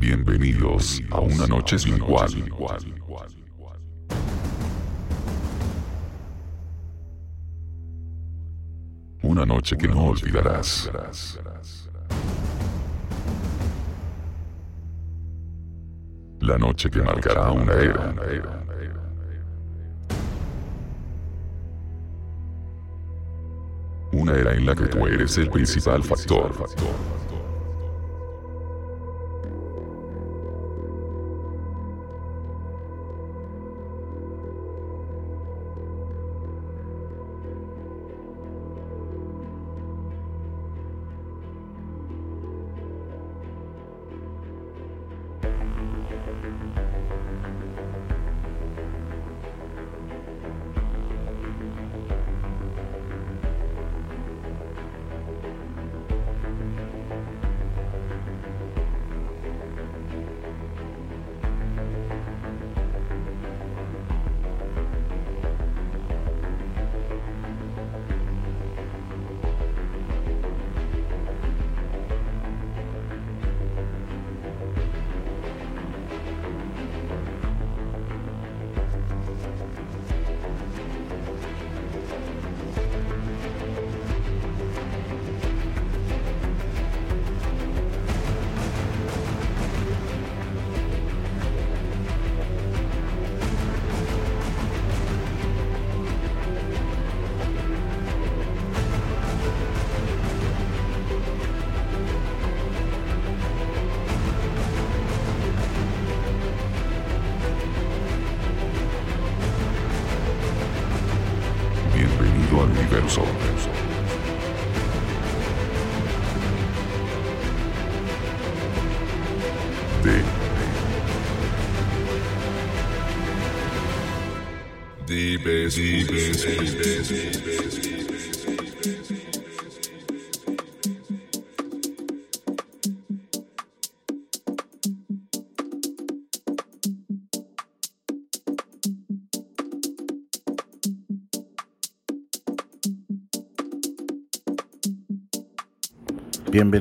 Bienvenidos 0.00 1.02
a 1.10 1.20
una 1.20 1.46
noche 1.46 1.78
sin 1.78 1.96
igual. 1.96 2.30
Una 9.22 9.44
noche 9.44 9.76
que 9.76 9.86
no 9.86 10.06
olvidarás. 10.06 10.90
La 16.40 16.56
noche 16.56 16.88
que 16.88 17.02
marcará 17.02 17.52
una 17.52 17.74
era. 17.74 18.14
Una 24.12 24.32
era 24.32 24.54
en 24.54 24.64
la 24.64 24.74
que 24.74 24.86
tú 24.86 25.06
eres 25.06 25.36
el 25.36 25.50
principal 25.50 26.02
factor. 26.02 26.50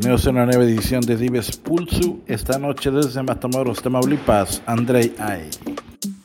Bienvenidos 0.10 0.26
a 0.26 0.32
una 0.32 0.46
nueva 0.48 0.64
edición 0.64 1.02
de 1.02 1.18
Dives 1.18 1.56
Pulsu. 1.58 2.24
Esta 2.26 2.58
noche 2.58 2.90
desde 2.90 3.22
Matamoros, 3.22 3.80
Tamaulipas, 3.84 4.64
Andrei 4.66 5.14
Ay. 5.20 5.52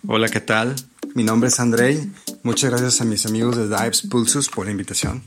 Hola, 0.06 0.30
¿qué 0.30 0.40
tal? 0.40 0.74
Mi 1.14 1.22
nombre 1.22 1.48
es 1.48 1.60
Andrei. 1.60 2.10
Muchas 2.42 2.70
gracias 2.70 3.02
a 3.02 3.04
mis 3.04 3.26
amigos 3.26 3.56
de 3.58 3.68
Dives 3.68 4.00
Pulsus 4.10 4.48
por 4.48 4.64
la 4.64 4.72
invitación. 4.72 5.22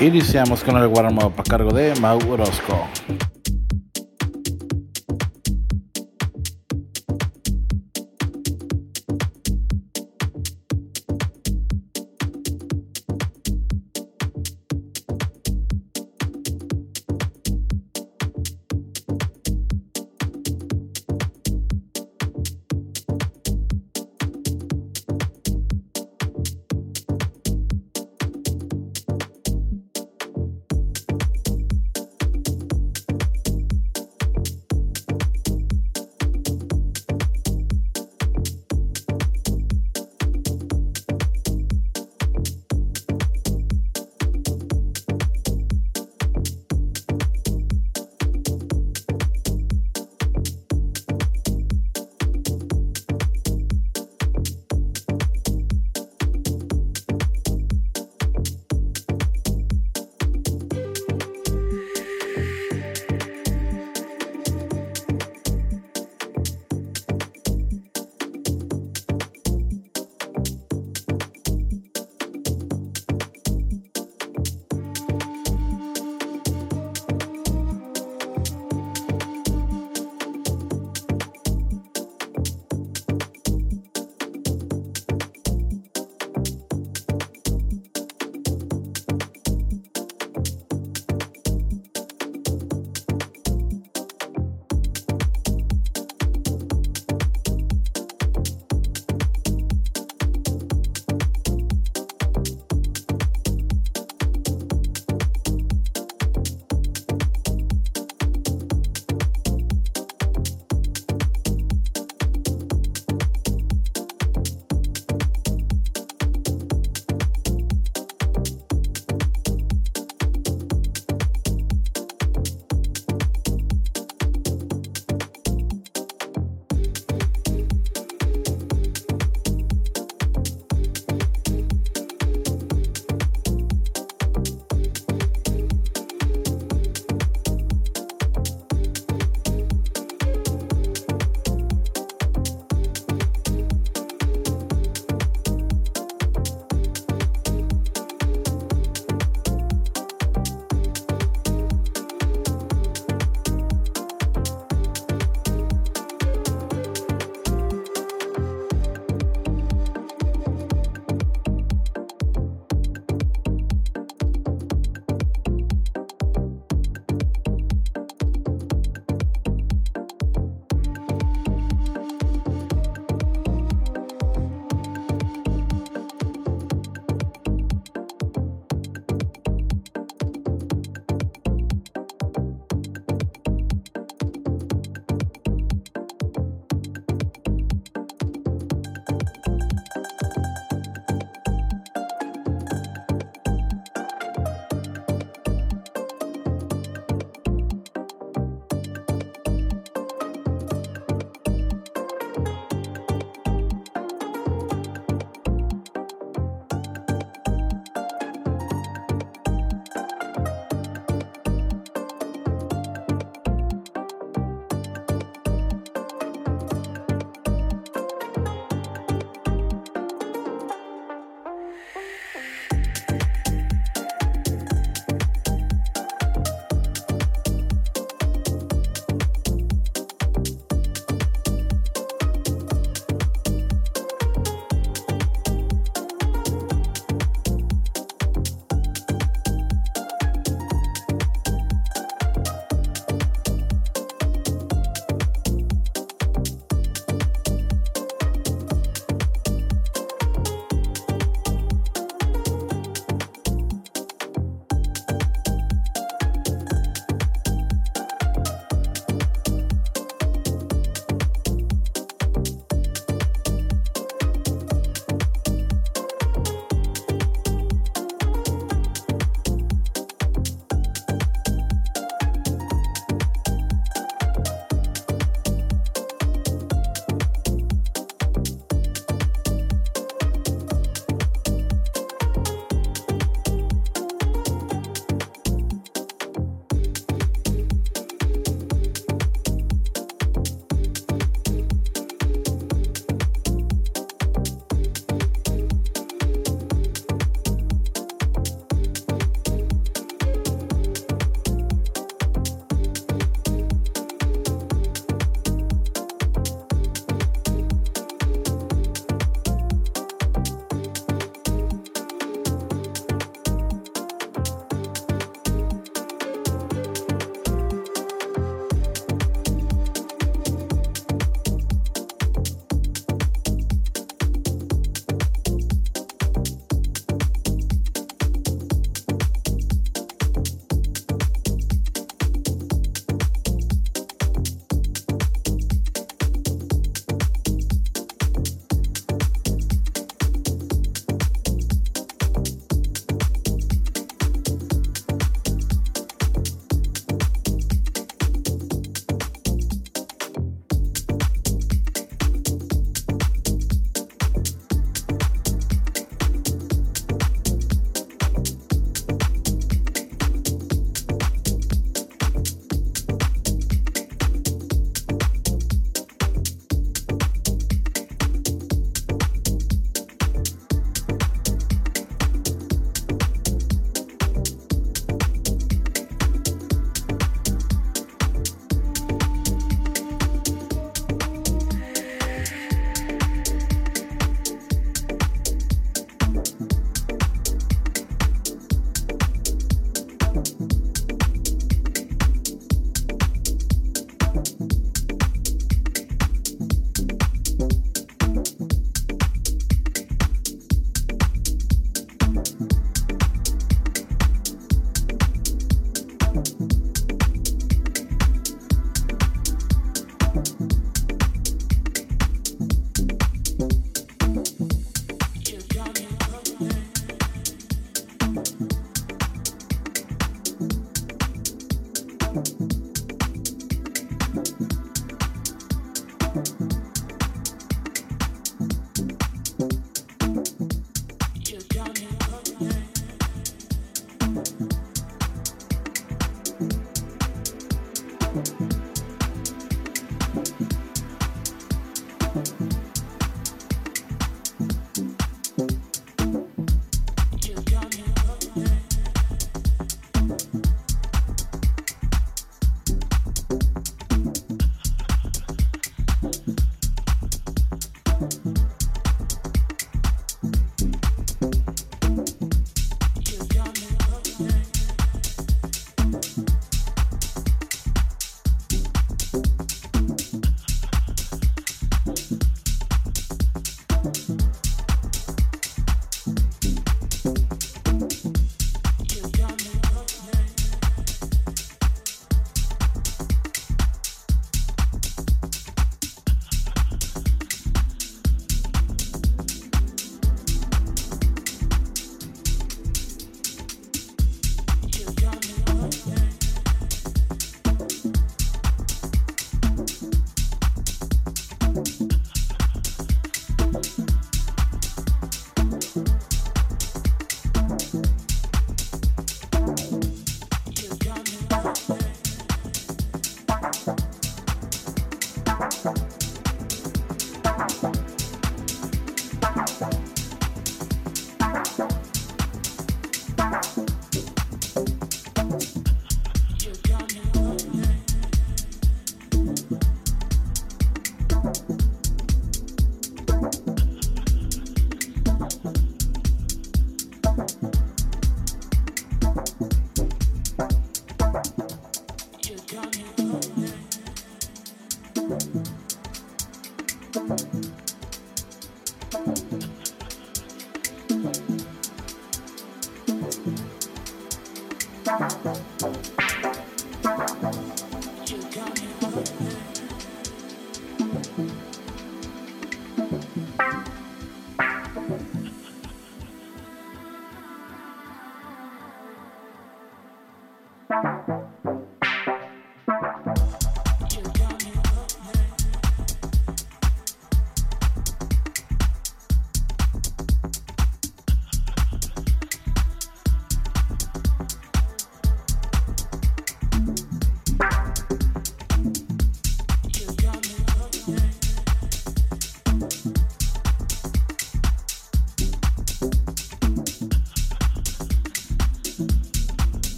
Iniciamos 0.00 0.64
con 0.64 0.78
el 0.78 0.86
warm-up 0.86 1.34
a 1.36 1.42
cargo 1.42 1.74
de 1.74 1.94
Mau 2.00 2.18
Orozco. 2.26 2.88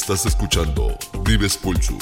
Estás 0.00 0.24
escuchando 0.24 0.96
Dives 1.24 1.58
Pulsu. 1.58 1.98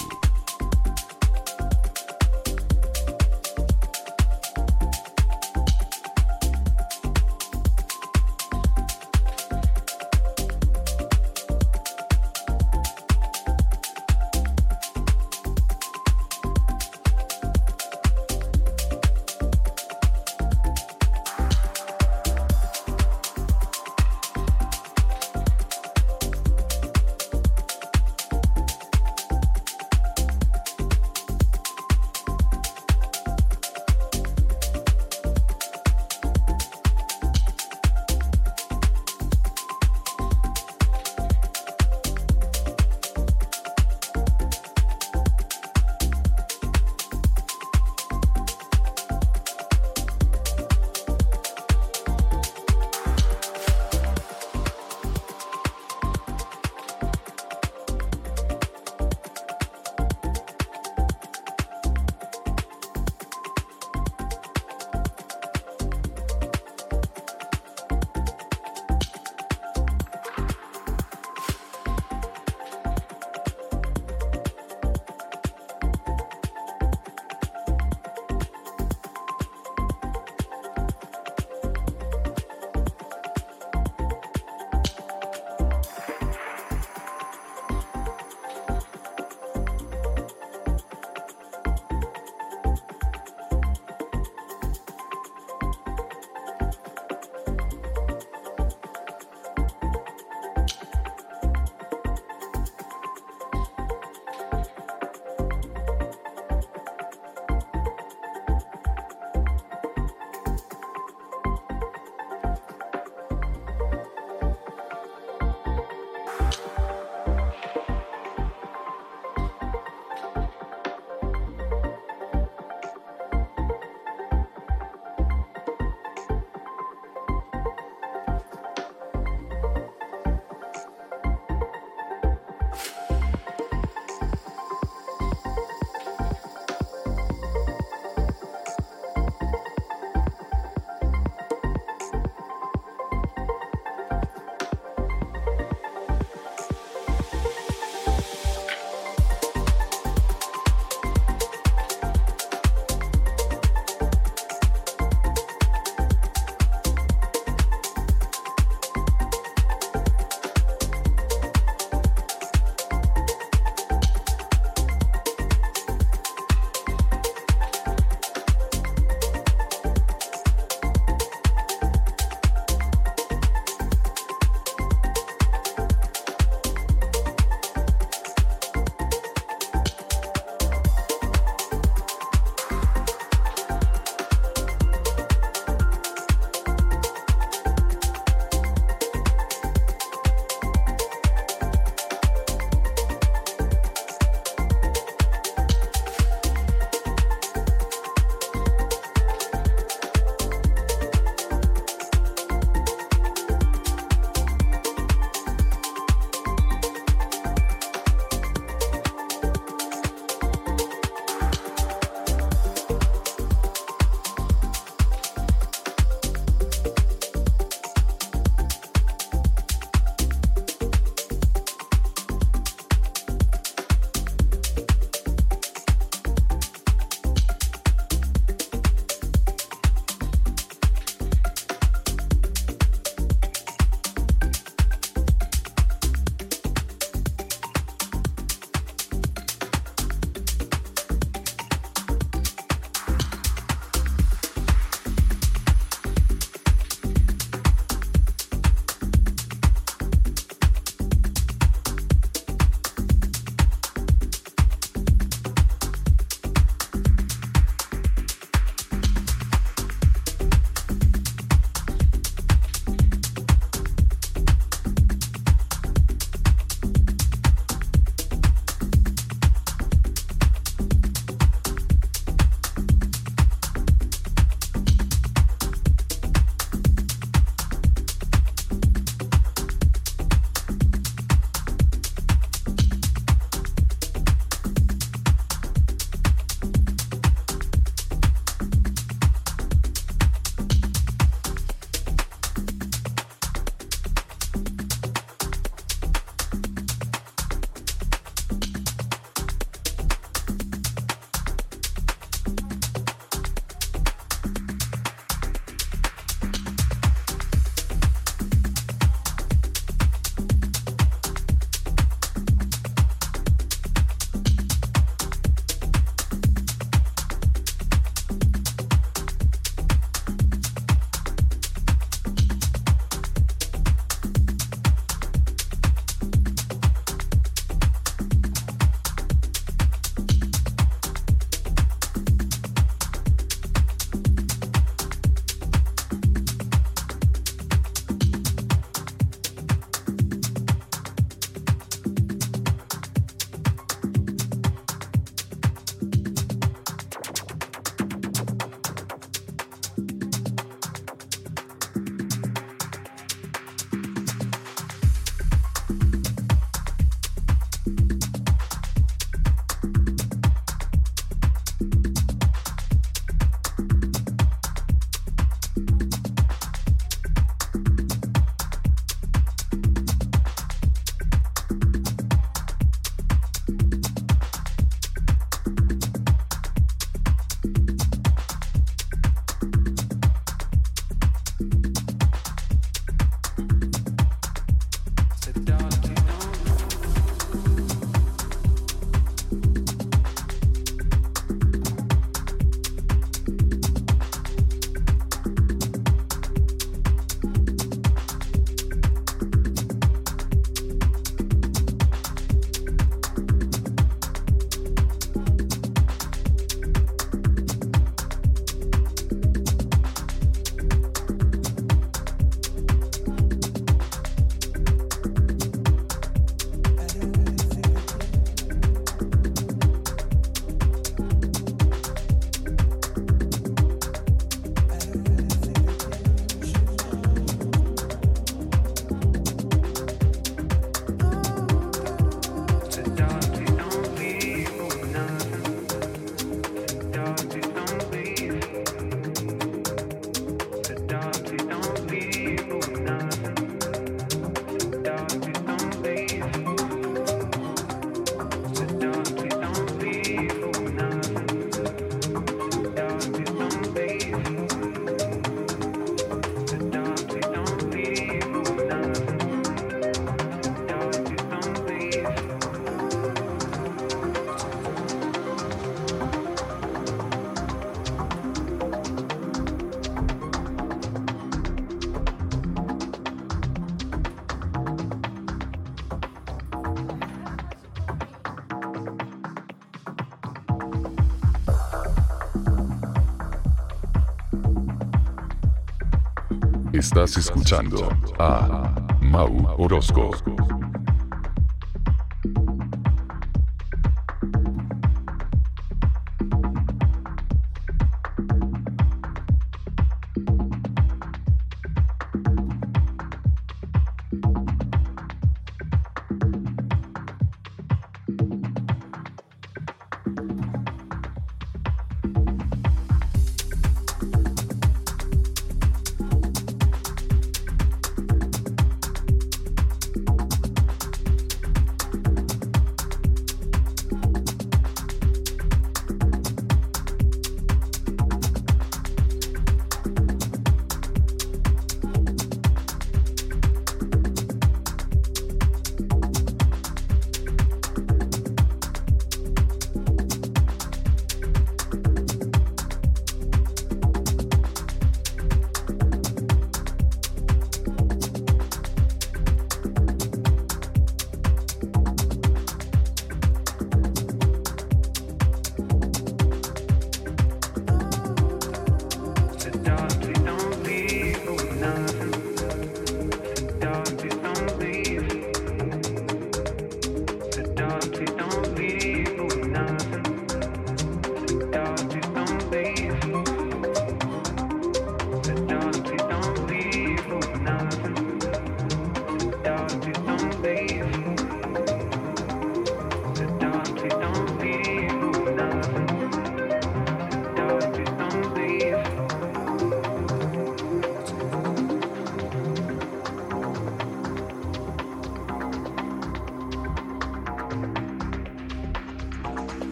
Estás 486.98 487.36
escuchando 487.36 488.08
a 488.40 488.92
Mau 489.20 489.72
Orozco. 489.78 490.32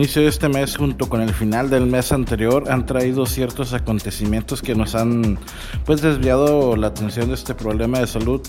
Inicio 0.00 0.22
de 0.22 0.28
este 0.28 0.48
mes 0.48 0.78
junto 0.78 1.10
con 1.10 1.20
el 1.20 1.34
final 1.34 1.68
del 1.68 1.84
mes 1.84 2.10
anterior 2.10 2.70
han 2.70 2.86
traído 2.86 3.26
ciertos 3.26 3.74
acontecimientos 3.74 4.62
que 4.62 4.74
nos 4.74 4.94
han 4.94 5.38
pues 5.84 6.00
desviado 6.00 6.74
la 6.74 6.86
atención 6.86 7.28
de 7.28 7.34
este 7.34 7.54
problema 7.54 7.98
de 7.98 8.06
salud 8.06 8.40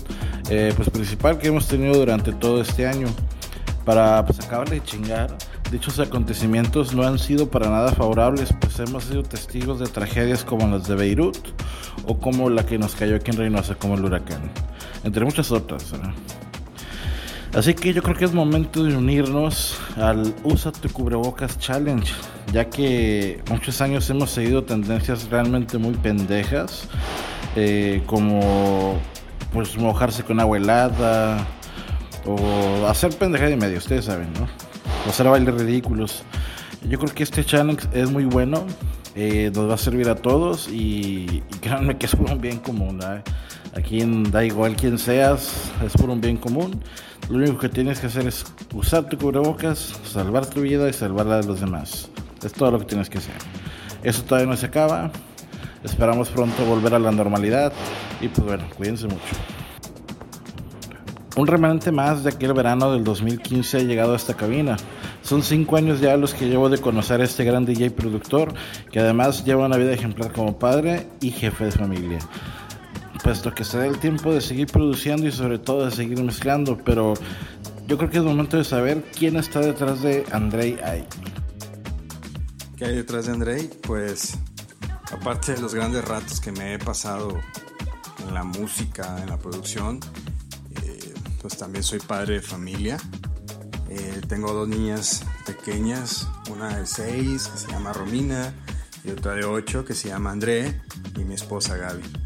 eh, 0.49 0.71
pues 0.77 0.89
principal 0.89 1.39
que 1.39 1.49
hemos 1.49 1.67
tenido 1.67 1.93
durante 1.95 2.31
todo 2.31 2.61
este 2.61 2.87
año. 2.87 3.09
Para 3.83 4.25
pues 4.25 4.39
acabarle 4.39 4.75
de 4.75 4.83
chingar, 4.85 5.37
dichos 5.69 5.99
acontecimientos 5.99 6.93
no 6.93 7.03
han 7.03 7.19
sido 7.19 7.49
para 7.49 7.69
nada 7.69 7.91
favorables, 7.91 8.53
pues 8.61 8.79
hemos 8.79 9.03
sido 9.03 9.23
testigos 9.23 9.77
de 9.79 9.87
tragedias 9.87 10.45
como 10.45 10.65
las 10.67 10.87
de 10.87 10.95
Beirut 10.95 11.37
o 12.05 12.17
como 12.17 12.49
la 12.49 12.65
que 12.65 12.77
nos 12.77 12.95
cayó 12.95 13.17
aquí 13.17 13.31
en 13.31 13.37
Reynosa 13.37 13.75
como 13.75 13.95
el 13.95 14.05
huracán, 14.05 14.49
entre 15.03 15.25
muchas 15.25 15.51
otras. 15.51 15.91
Así 17.53 17.73
que 17.73 17.91
yo 17.93 18.01
creo 18.01 18.15
que 18.15 18.23
es 18.23 18.33
momento 18.33 18.85
de 18.85 18.95
unirnos 18.95 19.70
al 19.97 20.33
Usa 20.43 20.71
tu 20.71 20.89
cubrebocas 20.89 21.57
challenge, 21.59 22.13
ya 22.53 22.69
que 22.69 23.41
muchos 23.49 23.81
años 23.81 24.09
hemos 24.09 24.31
seguido 24.31 24.63
tendencias 24.63 25.29
realmente 25.29 25.77
muy 25.77 25.93
pendejas, 25.95 26.87
eh, 27.55 28.01
como 28.05 28.99
pues 29.53 29.77
mojarse 29.77 30.23
con 30.23 30.39
agua 30.39 30.57
helada 30.57 31.45
o 32.25 32.87
hacer 32.87 33.15
pendeja 33.17 33.45
de 33.45 33.57
medio, 33.57 33.77
ustedes 33.77 34.05
saben, 34.05 34.31
¿no? 34.33 34.47
O 35.05 35.09
hacer 35.09 35.27
bailes 35.27 35.53
ridículos. 35.55 36.23
Yo 36.87 36.97
creo 36.97 37.13
que 37.13 37.23
este 37.23 37.43
challenge 37.43 37.87
es 37.93 38.09
muy 38.09 38.25
bueno, 38.25 38.65
eh, 39.15 39.51
nos 39.53 39.69
va 39.69 39.75
a 39.75 39.77
servir 39.77 40.09
a 40.09 40.15
todos 40.15 40.67
y, 40.67 41.43
y 41.49 41.57
créanme 41.59 41.97
que 41.97 42.05
es 42.05 42.13
un 42.13 42.39
bien 42.39 42.59
común. 42.59 42.99
¿eh? 43.03 43.21
Da 44.31 44.43
igual 44.43 44.75
quién 44.75 44.97
seas, 44.97 45.71
es 45.85 45.93
por 45.93 46.09
un 46.09 46.21
bien 46.21 46.37
común. 46.37 46.81
Lo 47.29 47.37
único 47.37 47.57
que 47.59 47.69
tienes 47.69 47.99
que 47.99 48.07
hacer 48.07 48.27
es 48.27 48.45
usar 48.91 49.07
tu 49.07 49.17
cubrebocas, 49.17 49.93
salvar 50.03 50.45
tu 50.45 50.59
vida 50.59 50.89
y 50.89 50.91
salvar 50.91 51.25
la 51.25 51.37
de 51.37 51.47
los 51.47 51.61
demás. 51.61 52.09
Es 52.43 52.51
todo 52.51 52.71
lo 52.71 52.79
que 52.79 52.83
tienes 52.83 53.09
que 53.09 53.19
hacer. 53.19 53.35
Eso 54.03 54.21
todavía 54.23 54.51
no 54.51 54.57
se 54.57 54.65
acaba. 54.65 55.09
Esperamos 55.81 56.27
pronto 56.27 56.65
volver 56.65 56.95
a 56.95 56.99
la 56.99 57.09
normalidad. 57.09 57.71
Y 58.19 58.27
pues 58.27 58.45
bueno, 58.45 58.65
cuídense 58.75 59.05
mucho. 59.05 59.21
Un 61.37 61.47
remanente 61.47 61.89
más 61.93 62.25
de 62.25 62.31
aquel 62.31 62.51
verano 62.51 62.91
del 62.91 63.05
2015 63.05 63.77
ha 63.77 63.83
llegado 63.83 64.11
a 64.11 64.17
esta 64.17 64.33
cabina. 64.33 64.75
Son 65.21 65.41
cinco 65.41 65.77
años 65.77 66.01
ya 66.01 66.17
los 66.17 66.33
que 66.33 66.49
llevo 66.49 66.67
de 66.67 66.77
conocer 66.79 67.21
a 67.21 67.23
este 67.23 67.45
gran 67.45 67.63
DJ 67.63 67.91
productor, 67.91 68.53
que 68.91 68.99
además 68.99 69.45
lleva 69.45 69.67
una 69.67 69.77
vida 69.77 69.93
ejemplar 69.93 70.33
como 70.33 70.59
padre 70.59 71.07
y 71.21 71.31
jefe 71.31 71.63
de 71.63 71.71
familia 71.71 72.19
puesto 73.21 73.53
que 73.53 73.63
se 73.63 73.77
da 73.77 73.85
el 73.85 73.99
tiempo 73.99 74.33
de 74.33 74.41
seguir 74.41 74.67
produciendo 74.67 75.27
y 75.27 75.31
sobre 75.31 75.59
todo 75.59 75.85
de 75.85 75.91
seguir 75.91 76.21
mezclando, 76.23 76.77
pero 76.83 77.13
yo 77.91 77.97
creo 77.97 78.09
que 78.09 78.19
es 78.19 78.23
momento 78.23 78.55
de 78.55 78.63
saber 78.63 79.03
quién 79.11 79.35
está 79.35 79.59
detrás 79.59 80.01
de 80.01 80.25
Andrei 80.31 80.79
Ay. 80.81 81.05
¿Qué 82.77 82.85
hay 82.85 82.95
detrás 82.95 83.25
de 83.25 83.33
Andrei? 83.33 83.69
Pues 83.85 84.37
aparte 85.11 85.55
de 85.55 85.61
los 85.61 85.75
grandes 85.75 86.05
ratos 86.05 86.39
que 86.39 86.53
me 86.53 86.73
he 86.73 86.79
pasado 86.79 87.37
en 88.25 88.33
la 88.33 88.45
música, 88.45 89.21
en 89.21 89.29
la 89.29 89.37
producción, 89.37 89.99
eh, 90.85 91.13
pues 91.41 91.57
también 91.57 91.83
soy 91.83 91.99
padre 91.99 92.35
de 92.35 92.41
familia. 92.41 92.97
Eh, 93.89 94.21
tengo 94.25 94.53
dos 94.53 94.69
niñas 94.69 95.25
pequeñas, 95.45 96.29
una 96.49 96.77
de 96.77 96.87
seis 96.87 97.49
que 97.49 97.57
se 97.57 97.67
llama 97.67 97.91
Romina 97.91 98.53
y 99.03 99.11
otra 99.11 99.33
de 99.33 99.43
ocho 99.43 99.83
que 99.83 99.95
se 99.95 100.07
llama 100.07 100.31
André 100.31 100.81
y 101.17 101.25
mi 101.25 101.33
esposa 101.33 101.75
Gaby. 101.75 102.20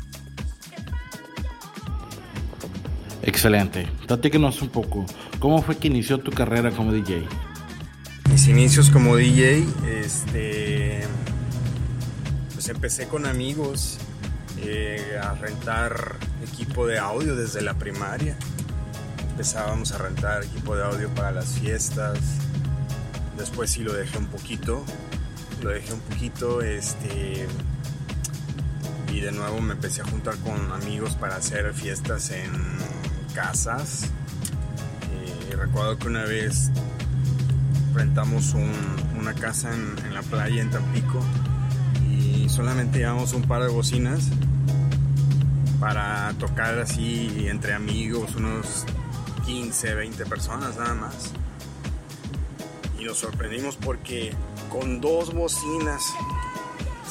Excelente. 3.26 3.88
Platíquenos 4.08 4.62
un 4.62 4.70
poco. 4.70 5.06
¿Cómo 5.40 5.62
fue 5.62 5.78
que 5.78 5.88
inició 5.88 6.20
tu 6.20 6.32
carrera 6.32 6.72
como 6.72 6.94
DJ? 6.94 7.28
Mis 8.30 8.48
inicios 8.48 8.90
como 8.90 9.16
DJ, 9.16 9.66
este, 9.88 11.02
pues 12.54 12.70
empecé 12.70 13.08
con 13.08 13.26
amigos 13.26 13.98
eh, 14.58 15.20
a 15.22 15.34
rentar 15.34 16.18
equipo 16.44 16.86
de 16.86 17.00
audio 17.00 17.36
desde 17.36 17.62
la 17.62 17.74
primaria. 17.74 18.38
Empezábamos 19.32 19.92
a 19.92 19.98
rentar 19.98 20.44
equipo 20.44 20.76
de 20.76 20.84
audio 20.84 21.10
para 21.10 21.32
las 21.32 21.60
fiestas. 21.60 22.20
Después 23.38 23.72
sí 23.72 23.84
lo 23.84 23.94
dejé 23.94 24.18
un 24.18 24.28
poquito. 24.28 24.84
Lo 25.64 25.70
dejé 25.72 25.94
un 25.94 26.00
poquito, 26.02 26.62
este, 26.62 27.48
y 29.12 29.22
de 29.22 29.32
nuevo 29.32 29.62
me 29.62 29.74
empecé 29.74 30.02
a 30.02 30.06
juntar 30.06 30.36
con 30.38 30.72
amigos 30.74 31.16
para 31.16 31.38
hacer 31.38 31.74
fiestas 31.74 32.32
en 32.32 32.52
casas. 33.36 34.06
Eh, 35.12 35.56
recuerdo 35.58 35.98
que 35.98 36.08
una 36.08 36.24
vez 36.24 36.72
rentamos 37.94 38.56
una 39.18 39.34
casa 39.34 39.74
en, 39.74 40.14
la 40.14 40.22
playa 40.22 40.62
en 40.62 40.72
Tampico 40.72 41.20
y 42.10 42.48
solamente 42.50 43.00
llevamos 43.00 43.34
un 43.34 43.44
par 43.44 43.62
de 43.62 43.68
bocinas 43.68 44.30
para 45.80 46.34
tocar 46.40 46.80
así 46.80 47.48
entre 47.50 47.74
amigos, 47.74 48.36
unos 48.36 48.86
15, 49.46 49.96
20 49.96 50.26
personas 50.26 50.78
nada 50.78 50.94
más. 50.94 51.32
Y 52.98 53.04
nos 53.04 53.18
sorprendimos 53.18 53.76
porque 53.76 54.34
con 54.70 55.02
dos 55.02 55.34
bocinas 55.34 56.14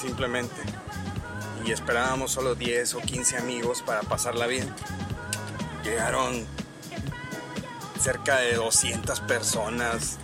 simplemente 0.01 0.63
y 1.67 1.71
esperábamos 1.71 2.33
solo 2.33 2.55
10 2.55 2.95
o 2.95 3.01
15 3.01 3.37
amigos 3.37 3.83
para 3.83 4.01
pasarla 4.03 4.47
bien 4.47 4.69
llegaron 5.85 6.47
cerca 8.01 8.39
de 8.39 8.55
200 8.55 9.21
personas 9.21 10.19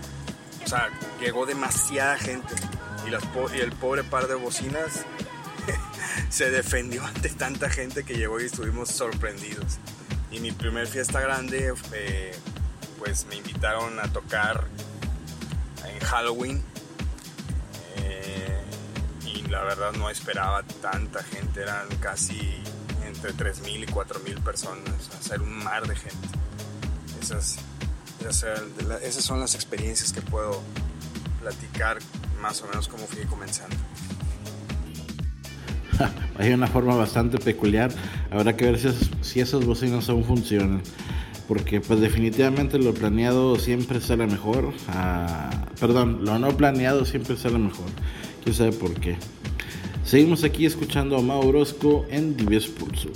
o 0.65 0.69
sea, 0.69 0.89
llegó 1.21 1.47
demasiada 1.47 2.17
gente 2.17 2.55
y, 3.07 3.59
el 3.59 3.73
pobre 3.73 4.05
par 4.05 4.29
de 4.29 4.35
bocinas 4.35 5.05
se 6.29 6.51
defendió 6.51 7.05
ante 7.05 7.29
tanta 7.31 7.69
gente 7.71 8.05
que 8.05 8.15
llegó 8.15 8.41
y 8.41 8.45
estuvimos 8.45 8.91
sorprendidos. 8.91 9.79
Y 10.31 10.39
mi 10.39 10.53
primer 10.53 10.87
fiesta 10.87 11.21
grande, 11.21 11.75
eh, 11.93 12.33
pues 12.99 13.27
me 13.27 13.37
invitaron 13.37 13.99
a 13.99 14.13
tocar 14.13 14.65
en 15.89 15.99
Halloween. 16.07 16.63
Eh, 17.97 18.63
y 19.27 19.43
la 19.49 19.65
verdad 19.65 19.93
no 19.95 20.09
esperaba 20.09 20.63
tanta 20.81 21.23
gente, 21.25 21.63
eran 21.63 21.89
casi 22.01 22.63
entre 23.23 23.53
3.000 23.53 23.83
y 23.83 23.87
4.000 23.87 24.43
personas, 24.43 25.11
hacer 25.19 25.43
un 25.43 25.63
mar 25.63 25.87
de 25.87 25.95
gente. 25.95 26.29
Esas, 27.21 27.59
esas 29.03 29.25
son 29.25 29.41
las 29.41 29.55
experiencias 29.55 30.13
que 30.13 30.23
puedo 30.23 30.63
platicar 31.41 31.99
más 32.41 32.63
o 32.63 32.69
menos 32.69 32.89
cómo 32.89 33.07
fui 33.07 33.25
comenzando. 33.25 33.77
Hay 36.39 36.53
una 36.53 36.67
forma 36.67 36.95
bastante 36.95 37.39
peculiar. 37.39 37.93
Habrá 38.31 38.57
que 38.57 38.65
ver 38.65 38.79
si, 38.79 38.89
si 39.21 39.41
esas 39.41 39.65
bocinas 39.65 40.09
aún 40.09 40.25
funcionan. 40.25 40.83
Porque 41.47 41.81
pues 41.81 42.01
definitivamente 42.01 42.79
lo 42.79 42.95
planeado 42.95 43.59
siempre 43.59 44.01
sale 44.01 44.27
mejor. 44.27 44.73
Ah, 44.89 45.51
perdón, 45.81 46.25
lo 46.25 46.39
no 46.39 46.57
planeado 46.57 47.05
siempre 47.05 47.37
sale 47.37 47.59
mejor. 47.59 47.87
¿Quién 48.45 48.55
sabe 48.55 48.73
por 48.73 48.95
qué? 48.95 49.19
Seguimos 50.11 50.43
aquí 50.43 50.67
escuchando 50.67 51.17
a 51.17 51.23
Maurosco 51.23 52.05
en 52.11 52.37
Divies 52.37 52.67
Pulso. 52.67 53.11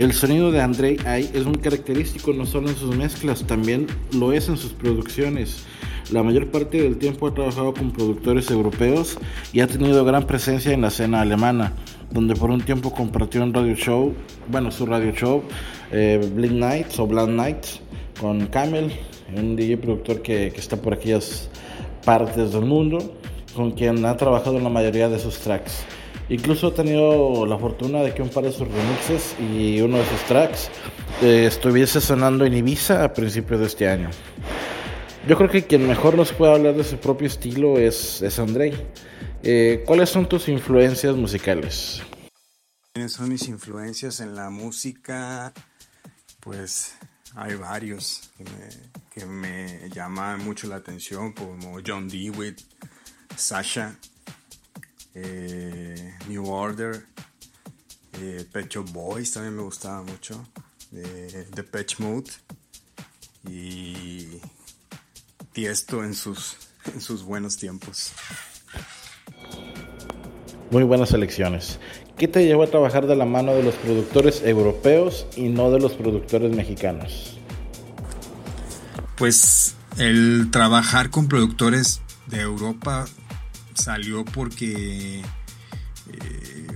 El 0.00 0.14
sonido 0.14 0.50
de 0.50 0.62
Andrei 0.62 0.96
Ay 1.04 1.30
es 1.34 1.44
muy 1.44 1.58
característico 1.58 2.32
no 2.32 2.46
solo 2.46 2.70
en 2.70 2.76
sus 2.76 2.96
mezclas, 2.96 3.46
también 3.46 3.86
lo 4.18 4.32
es 4.32 4.48
en 4.48 4.56
sus 4.56 4.72
producciones. 4.72 5.66
La 6.10 6.22
mayor 6.22 6.50
parte 6.50 6.80
del 6.80 6.96
tiempo 6.96 7.26
ha 7.26 7.34
trabajado 7.34 7.74
con 7.74 7.92
productores 7.92 8.50
europeos 8.50 9.18
y 9.52 9.60
ha 9.60 9.66
tenido 9.66 10.02
gran 10.06 10.26
presencia 10.26 10.72
en 10.72 10.80
la 10.80 10.88
escena 10.88 11.20
alemana, 11.20 11.74
donde 12.10 12.34
por 12.34 12.50
un 12.50 12.62
tiempo 12.62 12.94
compartió 12.94 13.42
un 13.42 13.52
radio 13.52 13.74
show, 13.74 14.14
bueno, 14.48 14.70
su 14.70 14.86
radio 14.86 15.12
show, 15.12 15.42
eh, 15.92 16.18
Blind 16.34 16.58
Nights 16.58 16.98
o 16.98 17.06
Blind 17.06 17.36
Nights, 17.36 17.82
con 18.18 18.46
Camel, 18.46 18.90
un 19.36 19.54
DJ 19.54 19.76
productor 19.76 20.22
que 20.22 20.46
está 20.46 20.80
por 20.80 20.94
aquellas 20.94 21.50
partes 22.06 22.54
del 22.54 22.64
mundo, 22.64 23.18
con 23.54 23.72
quien 23.72 24.02
ha 24.06 24.16
trabajado 24.16 24.56
en 24.56 24.64
la 24.64 24.70
mayoría 24.70 25.10
de 25.10 25.18
sus 25.18 25.38
tracks. 25.40 25.84
Incluso 26.30 26.68
ha 26.68 26.74
tenido 26.74 27.44
la 27.44 27.58
fortuna 27.58 28.02
de 28.02 28.14
que 28.14 28.22
un 28.22 28.28
par 28.28 28.44
de 28.44 28.52
sus 28.52 28.68
remixes 28.68 29.34
y 29.40 29.80
uno 29.80 29.98
de 29.98 30.06
sus 30.06 30.20
tracks 30.28 30.70
eh, 31.22 31.46
estuviese 31.46 32.00
sonando 32.00 32.44
en 32.44 32.54
Ibiza 32.54 33.02
a 33.02 33.12
principios 33.12 33.58
de 33.58 33.66
este 33.66 33.88
año. 33.88 34.10
Yo 35.26 35.36
creo 35.36 35.50
que 35.50 35.66
quien 35.66 35.88
mejor 35.88 36.16
nos 36.16 36.32
puede 36.32 36.54
hablar 36.54 36.76
de 36.76 36.84
su 36.84 36.98
propio 36.98 37.26
estilo 37.26 37.78
es, 37.78 38.22
es 38.22 38.38
Andrei. 38.38 38.72
Eh, 39.42 39.82
¿Cuáles 39.84 40.08
son 40.08 40.28
tus 40.28 40.48
influencias 40.48 41.16
musicales? 41.16 42.00
¿Quiénes 42.92 43.12
son 43.12 43.28
mis 43.28 43.48
influencias 43.48 44.20
en 44.20 44.36
la 44.36 44.50
música? 44.50 45.52
Pues 46.38 46.94
hay 47.34 47.56
varios 47.56 48.30
que 49.12 49.26
me, 49.26 49.80
que 49.80 49.90
llaman 49.90 50.44
mucho 50.44 50.68
la 50.68 50.76
atención, 50.76 51.32
como 51.32 51.80
John 51.84 52.08
Dewitt, 52.08 52.60
Sasha, 53.36 53.96
eh, 55.14 56.14
New 56.28 56.46
Order, 56.48 57.06
eh, 58.20 58.44
Pet 58.52 58.74
Boys 58.92 59.32
también 59.32 59.56
me 59.56 59.62
gustaba 59.62 60.02
mucho, 60.02 60.46
The 60.90 61.62
Patch 61.62 62.00
Mode 62.00 62.30
y 63.48 64.40
Tiesto 65.52 66.04
en 66.04 66.14
sus, 66.14 66.56
en 66.94 67.00
sus 67.00 67.22
buenos 67.22 67.56
tiempos. 67.56 68.12
Muy 70.70 70.84
buenas 70.84 71.12
elecciones. 71.12 71.80
¿Qué 72.16 72.28
te 72.28 72.44
llevó 72.44 72.62
a 72.62 72.66
trabajar 72.68 73.06
de 73.06 73.16
la 73.16 73.24
mano 73.24 73.54
de 73.54 73.62
los 73.62 73.74
productores 73.74 74.42
europeos 74.42 75.26
y 75.36 75.48
no 75.48 75.70
de 75.70 75.80
los 75.80 75.94
productores 75.94 76.54
mexicanos? 76.54 77.38
Pues 79.16 79.74
el 79.98 80.50
trabajar 80.52 81.10
con 81.10 81.28
productores 81.28 82.02
de 82.26 82.40
Europa 82.42 83.06
salió 83.74 84.24
porque 84.24 85.22
eh, 86.12 86.66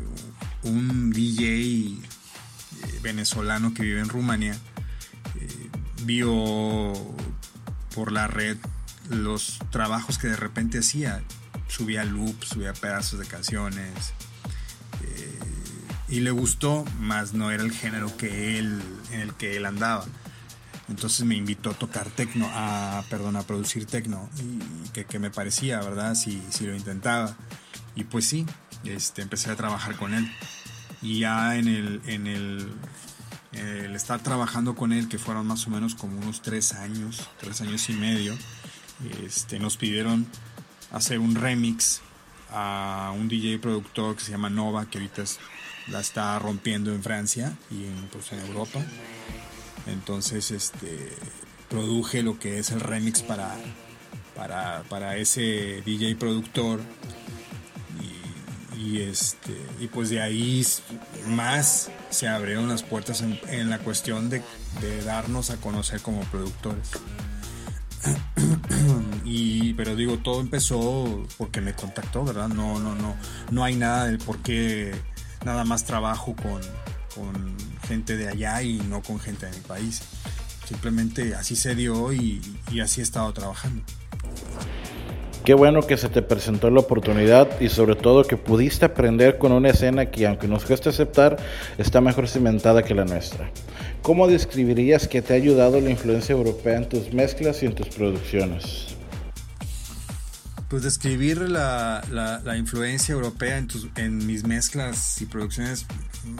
un 0.63 1.11
DJ 1.11 1.45
eh, 1.45 2.01
venezolano 3.03 3.75
que 3.75 3.83
vive 3.83 4.01
en 4.01 4.09
Rumania 4.09 4.55
eh, 5.35 5.71
vio 6.03 6.93
por 7.95 8.13
la 8.13 8.27
red 8.27 8.57
los 9.11 9.59
trabajos 9.71 10.19
que 10.19 10.29
de 10.29 10.37
repente 10.37 10.79
hacía. 10.79 11.23
Subía 11.69 12.05
loops, 12.05 12.49
subía 12.49 12.73
pedazos 12.73 13.19
de 13.19 13.27
canciones. 13.27 14.15
Y 16.09 16.21
le 16.21 16.31
gustó, 16.31 16.85
más 17.01 17.33
no 17.33 17.51
era 17.51 17.63
el 17.63 17.73
género 17.73 18.15
que 18.17 18.59
él, 18.59 18.81
en 19.11 19.21
el 19.21 19.35
que 19.35 19.57
él 19.57 19.67
andaba. 19.67 20.05
Entonces 20.89 21.25
me 21.25 21.35
invitó 21.35 21.71
a 21.71 21.75
tocar 21.75 22.11
tecno, 22.11 22.49
a, 22.53 23.03
perdón, 23.09 23.37
a 23.37 23.43
producir 23.43 23.87
tecno, 23.87 24.29
y 24.39 24.89
que, 24.91 25.19
me 25.19 25.31
parecía, 25.31 25.81
¿verdad? 25.81 26.15
Si, 26.15 26.43
si 26.51 26.67
lo 26.67 26.75
intentaba. 26.75 27.37
Y 27.97 28.05
pues 28.05 28.27
sí, 28.27 28.45
este, 28.85 29.23
empecé 29.23 29.51
a 29.51 29.57
trabajar 29.57 29.97
con 29.97 30.15
él. 30.15 30.31
Y 31.01 31.21
ya 31.21 31.57
en 31.57 31.69
el, 31.69 32.03
en 32.07 32.27
el 32.27 32.73
el 33.55 33.95
estar 33.95 34.21
trabajando 34.21 34.75
con 34.75 34.93
él, 34.93 35.09
que 35.09 35.19
fueron 35.19 35.47
más 35.47 35.67
o 35.67 35.71
menos 35.71 35.95
como 35.95 36.19
unos 36.19 36.43
tres 36.43 36.73
años, 36.75 37.29
tres 37.39 37.61
años 37.61 37.89
y 37.89 37.93
medio, 37.95 38.37
este, 39.25 39.59
nos 39.59 39.77
pidieron 39.77 40.27
hacer 40.93 41.19
un 41.19 41.35
remix 41.35 42.01
a 42.51 43.13
un 43.17 43.29
DJ 43.29 43.59
productor 43.59 44.17
que 44.17 44.23
se 44.23 44.33
llama 44.33 44.51
Nova, 44.51 44.87
que 44.87 44.99
ahorita 44.99 45.25
la 45.89 46.01
está 46.01 46.39
rompiendo 46.39 46.93
en 46.93 47.03
Francia 47.03 47.57
y 47.71 47.85
en, 47.85 48.09
pues, 48.13 48.33
en 48.33 48.41
Europa. 48.41 48.81
Entonces, 49.87 50.51
este, 50.51 51.11
produje 51.69 52.23
lo 52.23 52.39
que 52.39 52.59
es 52.59 52.71
el 52.71 52.81
remix 52.81 53.23
para, 53.23 53.55
para, 54.35 54.83
para 54.89 55.17
ese 55.17 55.83
DJ 55.85 56.17
productor. 56.17 56.81
Y 58.77 59.01
este 59.01 59.57
y 59.81 59.87
pues 59.87 60.11
de 60.11 60.21
ahí 60.21 60.65
más 61.29 61.91
se 62.11 62.29
abrieron 62.29 62.69
las 62.69 62.83
puertas 62.83 63.23
en, 63.23 63.71
la 63.71 63.79
cuestión 63.79 64.29
de, 64.29 64.43
darnos 65.05 65.51
a 65.51 65.57
conocer 65.57 66.01
como 66.03 66.21
productores. 66.25 66.91
Y 69.25 69.73
pero 69.73 69.97
digo 69.97 70.19
todo 70.19 70.43
empezó 70.43 71.27
porque 71.39 71.63
me 71.63 71.73
contactó 71.73 72.25
verdad 72.25 72.49
no 72.49 72.79
no 72.79 72.95
no 72.95 73.17
no 73.51 73.65
hay 73.65 73.77
nada 73.77 74.05
del 74.05 74.19
por 74.19 74.39
qué 74.41 74.95
nada 75.47 75.65
más 75.65 75.85
trabajo 75.85 76.37
con, 76.37 76.61
con 77.15 77.57
gente 77.87 78.17
de 78.17 78.29
allá 78.29 78.63
y 78.63 78.79
no 78.81 79.03
con 79.03 79.21
gente 79.21 79.47
de 79.47 79.53
mi 79.53 79.63
país 79.63 80.03
simplemente 80.67 81.35
así 81.35 81.57
se 81.57 81.75
dio 81.75 82.13
y, 82.13 82.41
y 82.73 82.81
así 82.81 83.01
he 83.01 83.05
estado 83.05 83.33
trabajando 83.33 83.83
Qué 85.45 85.53
bueno 85.53 85.83
que 85.83 85.99
se 85.99 86.09
te 86.09 86.23
presentó 86.23 86.71
la 86.71 86.81
oportunidad 86.81 87.61
y 87.61 87.69
sobre 87.69 87.97
todo 87.97 88.25
que 88.25 88.39
pudiste 88.39 88.87
aprender 88.87 89.37
con 89.37 89.53
una 89.53 89.69
escena 89.69 90.11
que 90.11 90.27
aunque 90.27 90.49
nos 90.49 90.65
cueste 90.65 90.89
aceptar, 90.89 91.37
está 91.77 92.01
mejor 92.01 92.29
cimentada 92.29 92.83
que 92.83 92.95
la 92.95 93.05
nuestra. 93.05 93.51
¿Cómo 94.01 94.27
describirías 94.27 95.07
que 95.07 95.21
te 95.21 95.35
ha 95.35 95.37
ayudado 95.37 95.83
la 95.83 95.91
influencia 95.91 96.33
europea 96.33 96.79
en 96.79 96.89
tus 96.89 97.13
mezclas 97.13 97.63
y 97.63 97.67
en 97.67 97.75
tus 97.75 97.89
producciones? 97.89 98.94
Pues 100.75 100.83
describir 100.83 101.39
la, 101.39 102.03
la, 102.11 102.57
influencia 102.57 103.13
europea 103.13 103.59
en, 103.59 103.69
tus, 103.69 103.87
en 103.95 104.27
mis 104.27 104.45
mezclas 104.45 105.23
y 105.23 105.27
producciones 105.27 105.87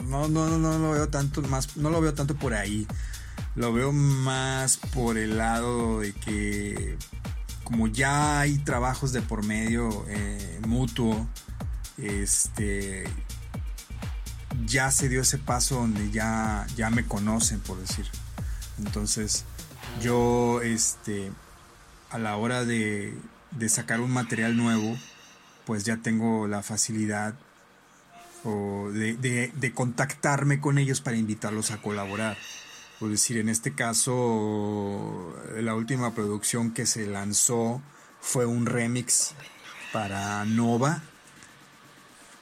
no, 0.03 0.27
no, 0.27 0.49
no, 0.49 0.57
no 0.57 0.77
lo 0.77 0.91
veo 0.91 1.07
tanto 1.07 1.41
más, 1.43 1.77
no 1.77 1.89
lo 1.89 2.01
veo 2.01 2.13
tanto 2.13 2.35
por 2.35 2.53
ahí. 2.53 2.85
Lo 3.55 3.71
veo 3.71 3.93
más 3.93 4.75
por 4.93 5.17
el 5.17 5.37
lado 5.37 6.01
de 6.01 6.11
que 6.11 6.97
como 7.63 7.87
ya 7.87 8.41
hay 8.41 8.57
trabajos 8.57 9.13
de 9.13 9.21
por 9.21 9.45
medio 9.45 10.05
eh, 10.09 10.59
mutuo, 10.67 11.29
este, 11.97 13.05
ya 14.65 14.91
se 14.91 15.07
dio 15.07 15.21
ese 15.21 15.37
paso 15.37 15.75
donde 15.75 16.11
ya, 16.11 16.67
ya 16.75 16.89
me 16.89 17.05
conocen, 17.05 17.61
por 17.61 17.79
decir. 17.79 18.05
Entonces, 18.79 19.45
yo, 20.01 20.59
este, 20.61 21.31
a 22.09 22.17
la 22.17 22.35
hora 22.35 22.65
de, 22.65 23.17
sacar 23.67 24.01
un 24.01 24.11
material 24.11 24.57
nuevo, 24.57 24.97
pues 25.65 25.83
ya 25.83 25.97
tengo 25.97 26.47
la 26.47 26.61
facilidad 26.63 27.33
de, 28.43 29.51
de 29.55 29.73
contactarme 29.73 30.59
con 30.59 30.77
ellos 30.77 31.01
para 31.01 31.17
invitarlos 31.17 31.71
a 31.71 31.81
colaborar. 31.81 32.37
Por 32.99 33.09
decir, 33.09 33.37
en 33.37 33.49
este 33.49 33.73
caso, 33.73 35.35
la 35.59 35.75
última 35.75 36.13
producción 36.13 36.71
que 36.71 36.85
se 36.85 37.05
lanzó 37.05 37.81
fue 38.21 38.45
un 38.45 38.65
remix 38.65 39.33
para 39.91 40.45
Nova. 40.45 41.01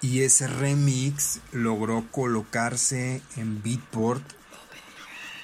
Y 0.02 0.22
ese 0.22 0.48
remix 0.48 1.40
logró 1.54 2.06
colocarse 2.12 3.22
en 3.38 3.64
Beatport 3.64 4.24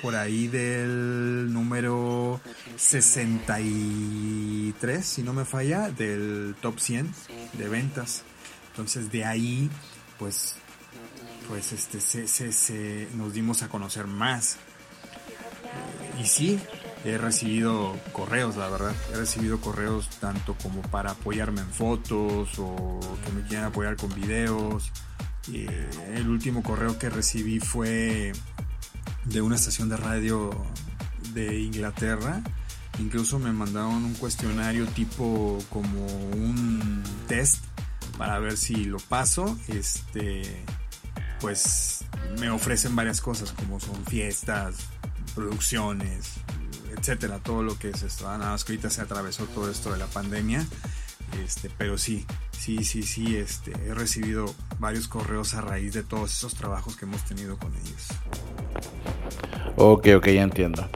por 0.02 0.16
ahí 0.16 0.48
del 0.48 1.52
número 1.52 2.40
63, 2.78 5.06
si 5.06 5.22
no 5.24 5.34
me 5.34 5.44
falla, 5.46 5.92
del 5.92 6.56
top 6.62 6.80
100 6.80 7.14
de 7.54 7.68
ventas. 7.68 8.24
Entonces 8.72 9.12
de 9.12 9.26
ahí, 9.26 9.70
pues, 10.18 10.56
pues 11.48 11.74
este, 11.74 12.00
se, 12.00 12.28
se, 12.28 13.08
nos 13.16 13.34
dimos 13.34 13.62
a 13.64 13.70
conocer 13.70 14.06
más 14.08 14.58
y 16.22 16.26
sí, 16.26 16.60
he 17.06 17.18
recibido 17.18 17.98
correos, 18.12 18.58
la 18.58 18.70
verdad. 18.70 18.94
He 19.14 19.18
recibido 19.18 19.62
correos 19.62 20.10
tanto 20.20 20.56
como 20.62 20.82
para 20.82 21.12
apoyarme 21.12 21.62
en 21.62 21.70
fotos 21.70 22.60
o 22.60 23.00
que 23.26 23.32
me 23.32 23.48
quieran 23.48 23.68
apoyar 23.68 23.96
con 23.96 24.14
videos. 24.14 24.92
el 25.48 26.28
último 26.28 26.62
correo 26.62 27.00
que 27.00 27.10
recibí 27.10 27.60
fue 27.60 28.34
de 29.26 29.42
una 29.42 29.56
estación 29.56 29.90
de 29.90 29.98
radio 29.98 30.52
de 31.34 31.60
Inglaterra. 31.60 32.42
Incluso 33.00 33.40
me 33.40 33.52
mandaron 33.52 34.04
un 34.04 34.14
cuestionario 34.16 34.86
tipo 34.88 35.58
como 35.70 36.06
un 36.06 37.04
test 37.28 37.64
para 38.18 38.40
ver 38.40 38.58
si 38.58 38.86
lo 38.86 38.98
paso. 38.98 39.58
Este, 39.68 40.64
pues 41.40 42.06
me 42.40 42.50
ofrecen 42.50 42.96
varias 42.96 43.22
cosas 43.22 43.54
como 43.54 43.80
son 43.80 44.06
fiestas, 44.06 44.76
producciones, 45.34 46.34
etcétera, 46.98 47.40
todo 47.40 47.64
lo 47.64 47.78
que 47.80 47.90
es 47.90 48.04
esto. 48.04 48.26
Nada 48.26 48.52
más 48.52 48.66
que 48.66 48.74
ahorita 48.74 48.90
se 48.90 49.02
atravesó 49.02 49.46
todo 49.46 49.72
esto 49.72 49.92
de 49.92 49.98
la 50.00 50.08
pandemia. 50.08 50.66
Este, 51.44 51.70
pero 51.70 51.98
sí, 51.98 52.26
sí, 52.60 52.84
sí, 52.84 53.04
sí, 53.04 53.38
este, 53.38 53.72
he 53.88 53.94
recibido 53.94 54.54
varios 54.80 55.08
correos 55.08 55.54
a 55.54 55.62
raíz 55.62 55.94
de 55.94 56.04
todos 56.04 56.32
esos 56.32 56.54
trabajos 56.56 56.98
que 56.98 57.06
hemos 57.06 57.24
tenido 57.24 57.58
con 57.58 57.74
ellos. 57.74 58.08
Ok, 59.78 60.10
ok, 60.18 60.28
ya 60.28 60.44
entiendo. 60.44 60.88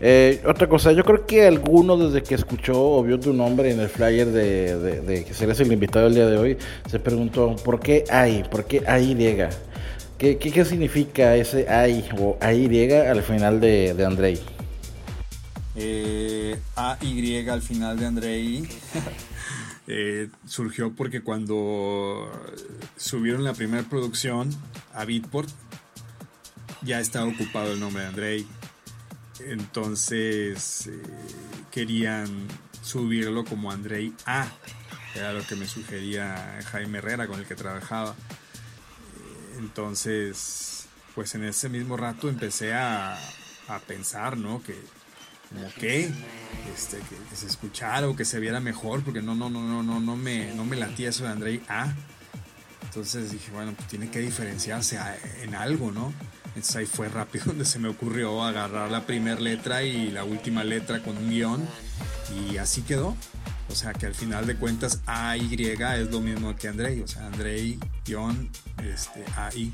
Eh, 0.00 0.40
otra 0.46 0.68
cosa, 0.68 0.92
yo 0.92 1.04
creo 1.04 1.26
que 1.26 1.46
alguno 1.46 1.96
desde 1.96 2.22
que 2.22 2.36
escuchó 2.36 2.80
o 2.80 3.02
vio 3.02 3.18
tu 3.18 3.32
nombre 3.32 3.72
en 3.72 3.80
el 3.80 3.88
flyer 3.88 4.28
de, 4.28 5.24
que 5.26 5.34
serías 5.34 5.58
el 5.58 5.72
invitado 5.72 6.06
el 6.06 6.14
día 6.14 6.26
de 6.26 6.38
hoy, 6.38 6.56
se 6.88 7.00
preguntó, 7.00 7.56
¿por 7.56 7.80
qué 7.80 8.04
hay? 8.08 8.44
¿Por 8.44 8.64
qué 8.64 8.84
AY? 8.86 9.48
¿Qué, 10.16 10.38
qué, 10.38 10.52
qué 10.52 10.64
significa 10.64 11.34
ese 11.34 11.68
AY 11.68 12.10
o 12.18 12.38
AY 12.40 12.92
al 12.92 13.22
final 13.22 13.60
de, 13.60 13.94
de 13.94 14.04
Andrei? 14.04 14.40
Eh, 15.74 16.58
AY 16.76 17.48
al 17.48 17.62
final 17.62 17.98
de 17.98 18.06
Andrei 18.06 18.68
eh, 19.88 20.28
surgió 20.46 20.94
porque 20.94 21.22
cuando 21.22 22.30
subieron 22.96 23.42
la 23.42 23.54
primera 23.54 23.82
producción 23.88 24.50
a 24.94 25.04
Beatport 25.04 25.48
ya 26.82 27.00
estaba 27.00 27.26
ocupado 27.26 27.72
el 27.72 27.80
nombre 27.80 28.02
de 28.02 28.08
Andrei 28.08 28.46
entonces 29.40 30.88
eh, 30.88 31.02
querían 31.70 32.28
subirlo 32.82 33.44
como 33.44 33.70
Andrei 33.70 34.12
A. 34.26 34.48
Era 35.14 35.32
lo 35.32 35.44
que 35.46 35.56
me 35.56 35.66
sugería 35.66 36.60
Jaime 36.70 36.98
Herrera 36.98 37.26
con 37.26 37.40
el 37.40 37.46
que 37.46 37.54
trabajaba. 37.54 38.14
Entonces, 39.58 40.86
pues 41.14 41.34
en 41.34 41.44
ese 41.44 41.68
mismo 41.68 41.96
rato 41.96 42.28
empecé 42.28 42.74
a, 42.74 43.18
pensar, 43.86 44.38
¿no? 44.38 44.62
Que 44.62 44.74
como 45.48 45.72
que, 45.74 46.10
este, 46.74 46.98
que, 46.98 47.36
se 47.36 47.46
escuchara 47.46 48.08
o 48.08 48.16
que 48.16 48.24
se 48.24 48.38
viera 48.40 48.60
mejor, 48.60 49.02
porque 49.02 49.22
no, 49.22 49.34
no, 49.34 49.48
no, 49.48 49.62
no, 49.62 49.82
no, 49.82 50.00
no 50.00 50.16
me, 50.16 50.54
no 50.54 50.64
me 50.64 50.76
latía 50.76 51.10
eso 51.10 51.24
de 51.24 51.30
Andrei 51.30 51.62
A. 51.68 51.92
Entonces 52.84 53.32
dije, 53.32 53.50
bueno, 53.52 53.72
pues 53.76 53.88
tiene 53.88 54.10
que 54.10 54.18
diferenciarse 54.20 54.98
en 55.42 55.54
algo, 55.54 55.90
¿no? 55.90 56.12
Entonces 56.48 56.76
ahí 56.76 56.86
fue 56.86 57.08
rápido 57.08 57.44
donde 57.48 57.64
se 57.64 57.78
me 57.78 57.88
ocurrió 57.88 58.42
agarrar 58.42 58.90
la 58.90 59.06
primera 59.06 59.40
letra 59.40 59.82
y 59.82 60.10
la 60.10 60.24
última 60.24 60.64
letra 60.64 61.02
con 61.02 61.16
un 61.16 61.30
guion 61.30 61.66
y 62.50 62.56
así 62.56 62.82
quedó. 62.82 63.16
O 63.70 63.74
sea 63.74 63.92
que 63.92 64.06
al 64.06 64.14
final 64.14 64.46
de 64.46 64.56
cuentas 64.56 65.00
AY 65.06 65.76
es 65.76 66.10
lo 66.10 66.20
mismo 66.20 66.56
que 66.56 66.68
Andrei, 66.68 67.02
o 67.02 67.06
sea, 67.06 67.26
Andrei 67.26 67.78
guion 68.04 68.48
este, 68.82 69.24
AI. 69.36 69.72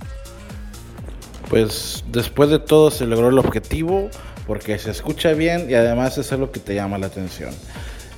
Pues 1.49 2.05
después 2.09 2.51
de 2.51 2.59
todo 2.59 2.91
se 2.91 3.07
logró 3.07 3.29
el 3.29 3.39
objetivo 3.39 4.11
porque 4.47 4.79
se 4.79 4.91
escucha 4.91 5.33
bien 5.33 5.67
y 5.71 5.75
además 5.75 6.19
es 6.19 6.33
algo 6.33 6.51
que 6.51 6.61
te 6.61 6.75
llama 6.75 6.99
la 6.99 7.07
atención. 7.07 7.51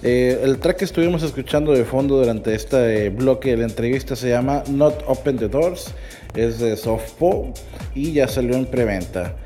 Eh, 0.02 0.40
el 0.42 0.58
track 0.58 0.78
que 0.78 0.84
estuvimos 0.84 1.22
escuchando 1.22 1.72
de 1.72 1.84
fondo 1.84 2.18
durante 2.18 2.54
este 2.54 3.08
bloque 3.08 3.50
de 3.50 3.56
la 3.58 3.64
entrevista 3.64 4.14
se 4.14 4.28
llama 4.28 4.62
Not 4.68 5.04
Open 5.06 5.38
the 5.38 5.48
Doors, 5.48 5.94
es 6.34 6.58
de 6.58 6.76
Softpo 6.76 7.52
y 7.94 8.12
ya 8.12 8.28
salió 8.28 8.56
en 8.56 8.66
preventa. 8.66 9.36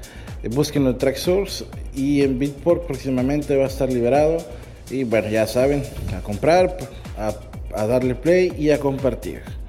Eh, 0.42 0.48
busquen 0.48 0.86
el 0.86 0.96
track 0.96 1.16
source 1.16 1.64
y 1.94 2.22
en 2.22 2.38
Beatport 2.38 2.86
próximamente 2.86 3.56
va 3.56 3.64
a 3.64 3.68
estar 3.68 3.92
liberado. 3.92 4.38
Y 4.90 5.04
bueno, 5.04 5.28
ya 5.28 5.46
saben, 5.46 5.84
a 6.16 6.20
comprar, 6.20 6.76
a 7.16 7.86
darle 7.86 8.16
play 8.16 8.52
y 8.58 8.70
a 8.70 8.80
compartir. 8.80 9.59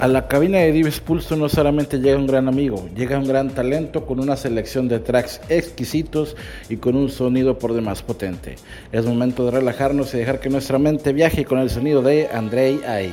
A 0.00 0.08
la 0.08 0.28
cabina 0.28 0.60
de 0.60 0.72
Dives 0.72 0.98
Pulso 0.98 1.36
no 1.36 1.50
solamente 1.50 1.98
llega 1.98 2.16
un 2.16 2.26
gran 2.26 2.48
amigo, 2.48 2.88
llega 2.96 3.18
un 3.18 3.28
gran 3.28 3.50
talento 3.50 4.06
con 4.06 4.18
una 4.18 4.34
selección 4.34 4.88
de 4.88 4.98
tracks 4.98 5.42
exquisitos 5.50 6.36
y 6.70 6.78
con 6.78 6.96
un 6.96 7.10
sonido 7.10 7.58
por 7.58 7.74
demás 7.74 8.00
potente. 8.00 8.54
Es 8.92 9.04
momento 9.04 9.44
de 9.44 9.50
relajarnos 9.50 10.14
y 10.14 10.16
dejar 10.16 10.40
que 10.40 10.48
nuestra 10.48 10.78
mente 10.78 11.12
viaje 11.12 11.44
con 11.44 11.58
el 11.58 11.68
sonido 11.68 12.00
de 12.00 12.30
Andrei 12.32 12.80
Ai. 12.86 13.12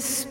this 0.00 0.29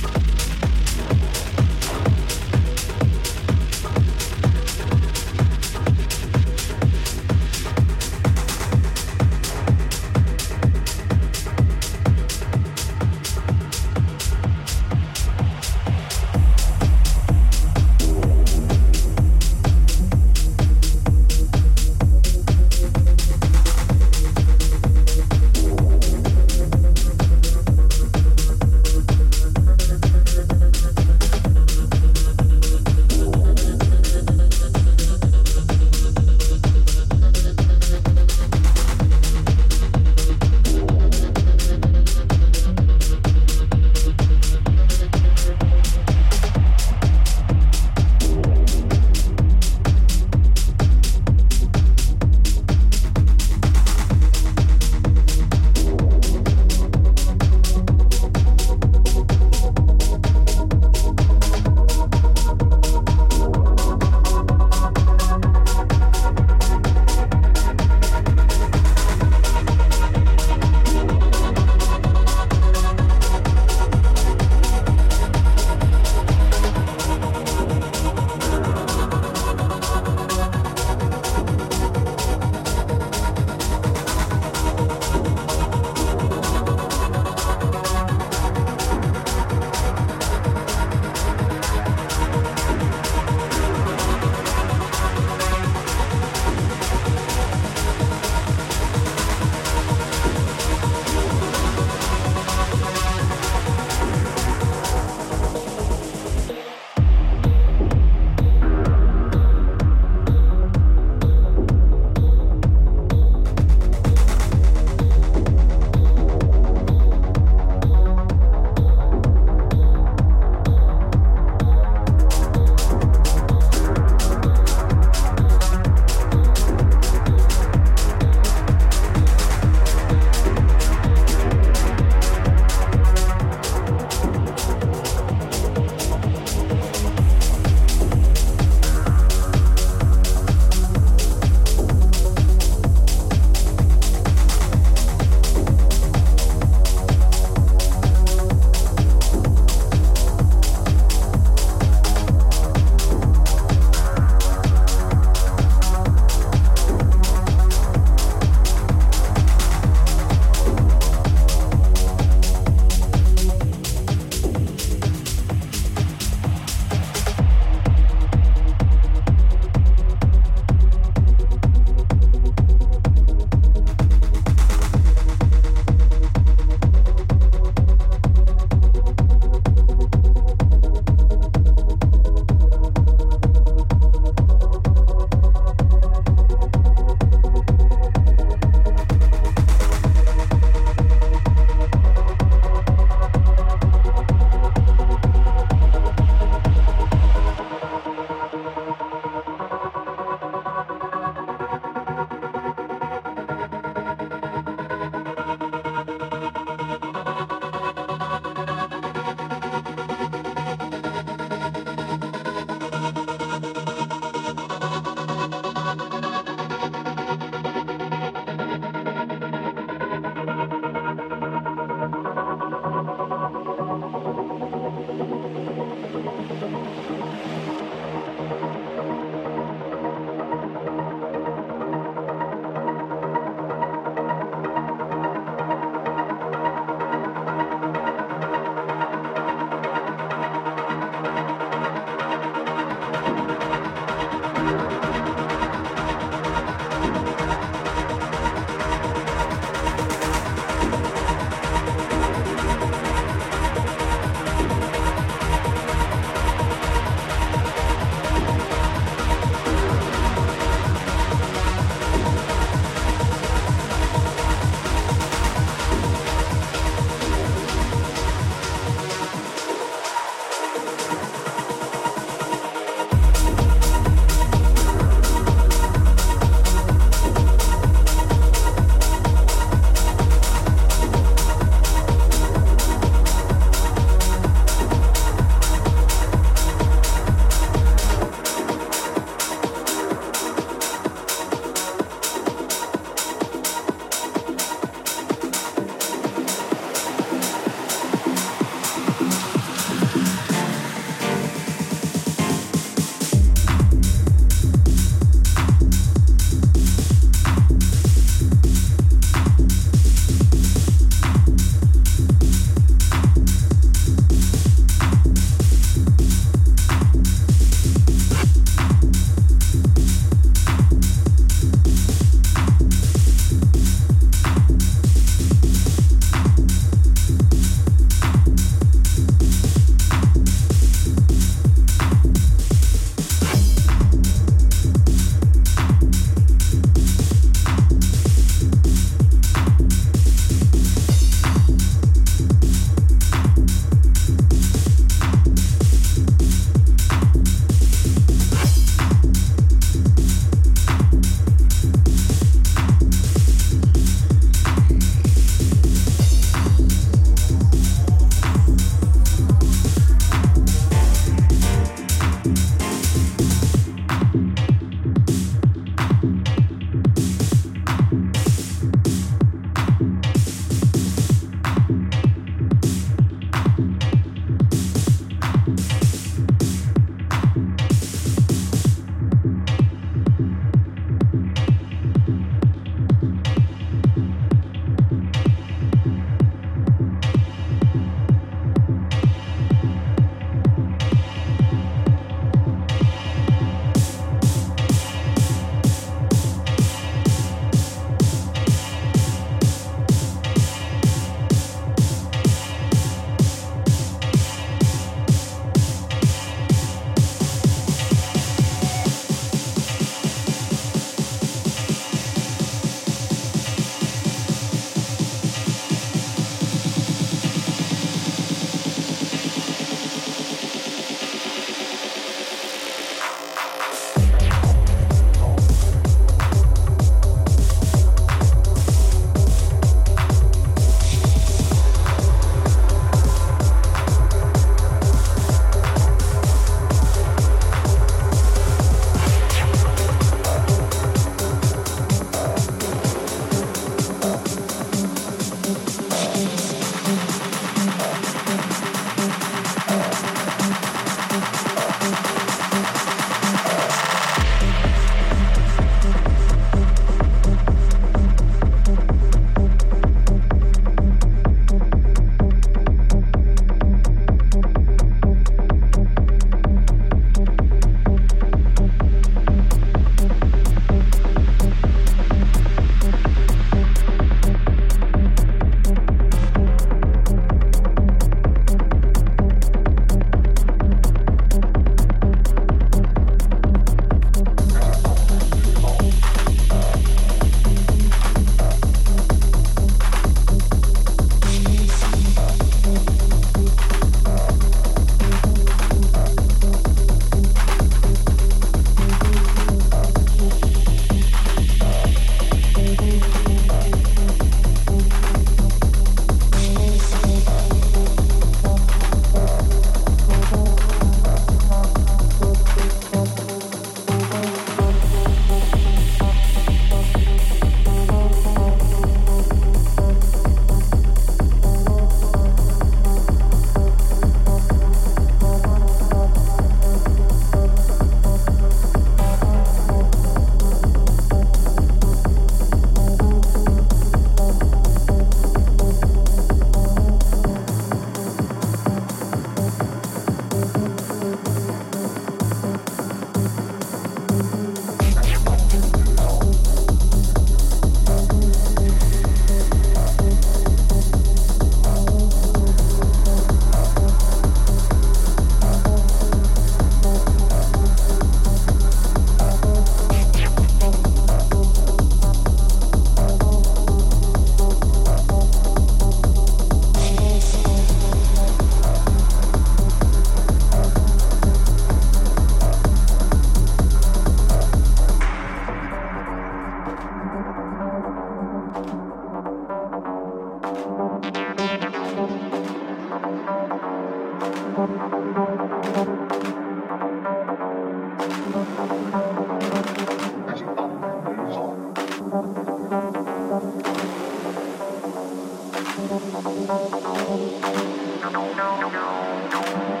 no, 598.31 598.53
no, 598.53 598.79
no, 598.79 598.89
no. 598.89 600.00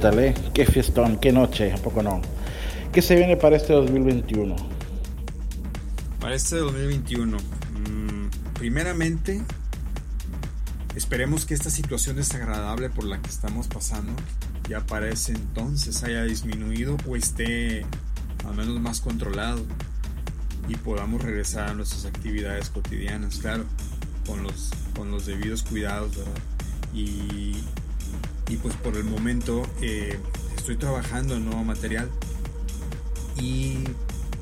¿Qué 0.00 0.08
tal, 0.08 0.18
eh? 0.18 0.34
Qué 0.54 0.64
fiestón, 0.64 1.18
qué 1.18 1.30
noche, 1.30 1.74
¿a 1.74 1.76
poco 1.76 2.02
no? 2.02 2.22
¿Qué 2.90 3.02
se 3.02 3.16
viene 3.16 3.36
para 3.36 3.56
este 3.56 3.74
2021? 3.74 4.56
Para 6.18 6.34
este 6.34 6.56
2021, 6.56 7.36
mmm, 7.36 8.28
primeramente, 8.54 9.42
esperemos 10.96 11.44
que 11.44 11.52
esta 11.52 11.68
situación 11.68 12.16
desagradable 12.16 12.88
por 12.88 13.04
la 13.04 13.20
que 13.20 13.28
estamos 13.28 13.68
pasando 13.68 14.10
ya 14.70 14.80
para 14.86 15.10
ese 15.10 15.32
entonces 15.32 16.02
haya 16.02 16.22
disminuido 16.24 16.96
o 17.06 17.14
esté 17.14 17.84
al 18.48 18.56
menos 18.56 18.80
más 18.80 19.02
controlado 19.02 19.62
y 20.66 20.76
podamos 20.76 21.20
regresar 21.22 21.68
a 21.68 21.74
nuestras 21.74 22.06
actividades 22.06 22.70
cotidianas, 22.70 23.36
claro, 23.36 23.66
con 24.26 24.44
los, 24.44 24.70
con 24.96 25.10
los 25.10 25.26
debidos 25.26 25.62
cuidados, 25.62 26.16
¿verdad? 26.16 26.32
Y, 26.94 27.62
y 28.50 28.56
pues 28.56 28.74
por 28.74 28.96
el 28.96 29.04
momento 29.04 29.62
eh, 29.80 30.18
estoy 30.56 30.76
trabajando 30.76 31.36
en 31.36 31.44
nuevo 31.44 31.62
material 31.62 32.10
y 33.38 33.78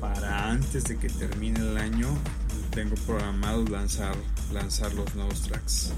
para 0.01 0.49
antes 0.49 0.85
de 0.85 0.97
que 0.97 1.09
termine 1.09 1.59
el 1.59 1.77
año 1.77 2.07
tengo 2.71 2.95
programado 3.05 3.63
lanzar, 3.65 4.15
lanzar 4.51 4.93
los 4.93 5.13
nuevos 5.15 5.43
tracks. 5.43 5.91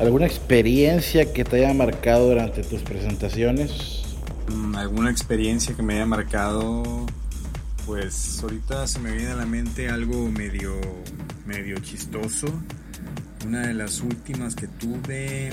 ¿Alguna 0.00 0.26
experiencia 0.26 1.32
que 1.32 1.44
te 1.44 1.64
haya 1.64 1.72
marcado 1.72 2.28
durante 2.28 2.62
tus 2.64 2.82
presentaciones? 2.82 4.02
Mm, 4.48 4.74
¿Alguna 4.74 5.10
experiencia 5.10 5.76
que 5.76 5.82
me 5.82 5.94
haya 5.94 6.06
marcado? 6.06 7.06
Pues 7.86 8.40
ahorita 8.42 8.86
se 8.88 8.98
me 8.98 9.12
viene 9.12 9.30
a 9.30 9.36
la 9.36 9.46
mente 9.46 9.88
algo 9.88 10.28
medio, 10.28 10.74
medio 11.46 11.78
chistoso. 11.78 12.48
Una 13.46 13.68
de 13.68 13.74
las 13.74 14.00
últimas 14.00 14.56
que 14.56 14.66
tuve 14.66 15.52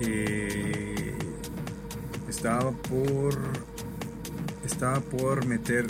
eh, 0.00 1.16
estaba 2.28 2.72
por 2.72 3.38
estaba 4.64 5.00
por 5.00 5.46
meter 5.46 5.86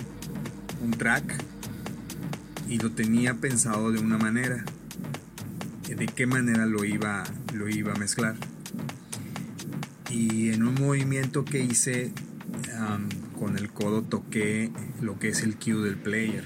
un 0.83 0.91
track 0.91 1.43
y 2.69 2.79
lo 2.79 2.91
tenía 2.91 3.35
pensado 3.35 3.93
de 3.93 4.01
una 4.01 4.19
manera 4.19 4.65
de 5.95 6.07
qué 6.07 6.27
manera 6.27 6.67
lo 6.67 6.85
iba, 6.85 7.25
lo 7.53 7.69
iba 7.69 7.93
a 7.93 7.97
mezclar. 7.97 8.37
Y 10.11 10.51
en 10.51 10.65
un 10.65 10.75
movimiento 10.75 11.45
que 11.45 11.61
hice 11.61 12.13
con 13.39 13.57
el 13.57 13.71
codo 13.71 14.03
toqué 14.03 14.71
lo 15.01 15.19
que 15.19 15.29
es 15.29 15.43
el 15.43 15.57
cue 15.57 15.75
del 15.75 15.97
player. 15.97 16.45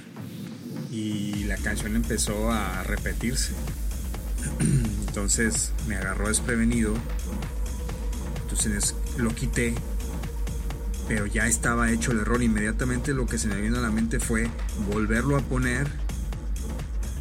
Y 0.90 1.44
la 1.44 1.56
canción 1.56 1.96
empezó 1.96 2.50
a 2.50 2.82
repetirse. 2.82 3.52
Entonces 5.06 5.72
me 5.86 5.96
agarró 5.96 6.28
desprevenido. 6.28 6.94
Lo 9.16 9.34
quité. 9.34 9.74
Pero 11.06 11.26
ya 11.26 11.46
estaba 11.46 11.90
hecho 11.90 12.12
el 12.12 12.18
error. 12.18 12.42
Inmediatamente 12.42 13.14
lo 13.14 13.26
que 13.26 13.38
se 13.38 13.48
me 13.48 13.60
vino 13.60 13.78
a 13.78 13.80
la 13.80 13.90
mente 13.90 14.20
fue 14.20 14.48
volverlo 14.92 15.36
a 15.36 15.40
poner. 15.40 15.88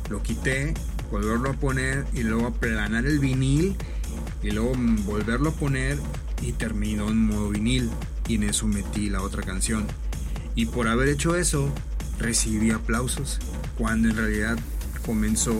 Lo 0.09 0.23
quité 0.23 0.73
volverlo 1.11 1.51
a 1.51 1.53
poner 1.53 2.05
y 2.13 2.23
luego 2.23 2.47
aplanar 2.47 3.05
el 3.05 3.19
vinil 3.19 3.75
y 4.43 4.51
luego 4.51 4.73
volverlo 5.05 5.49
a 5.49 5.53
poner 5.53 5.97
y 6.41 6.53
terminó 6.53 7.09
en 7.09 7.27
modo 7.27 7.49
vinil 7.49 7.89
y 8.27 8.35
en 8.35 8.43
eso 8.43 8.67
metí 8.67 9.09
la 9.09 9.21
otra 9.21 9.43
canción. 9.43 9.85
Y 10.55 10.65
por 10.65 10.87
haber 10.87 11.07
hecho 11.07 11.35
eso 11.35 11.71
recibí 12.19 12.71
aplausos 12.71 13.39
cuando 13.77 14.09
en 14.09 14.17
realidad 14.17 14.57
comenzó 15.05 15.53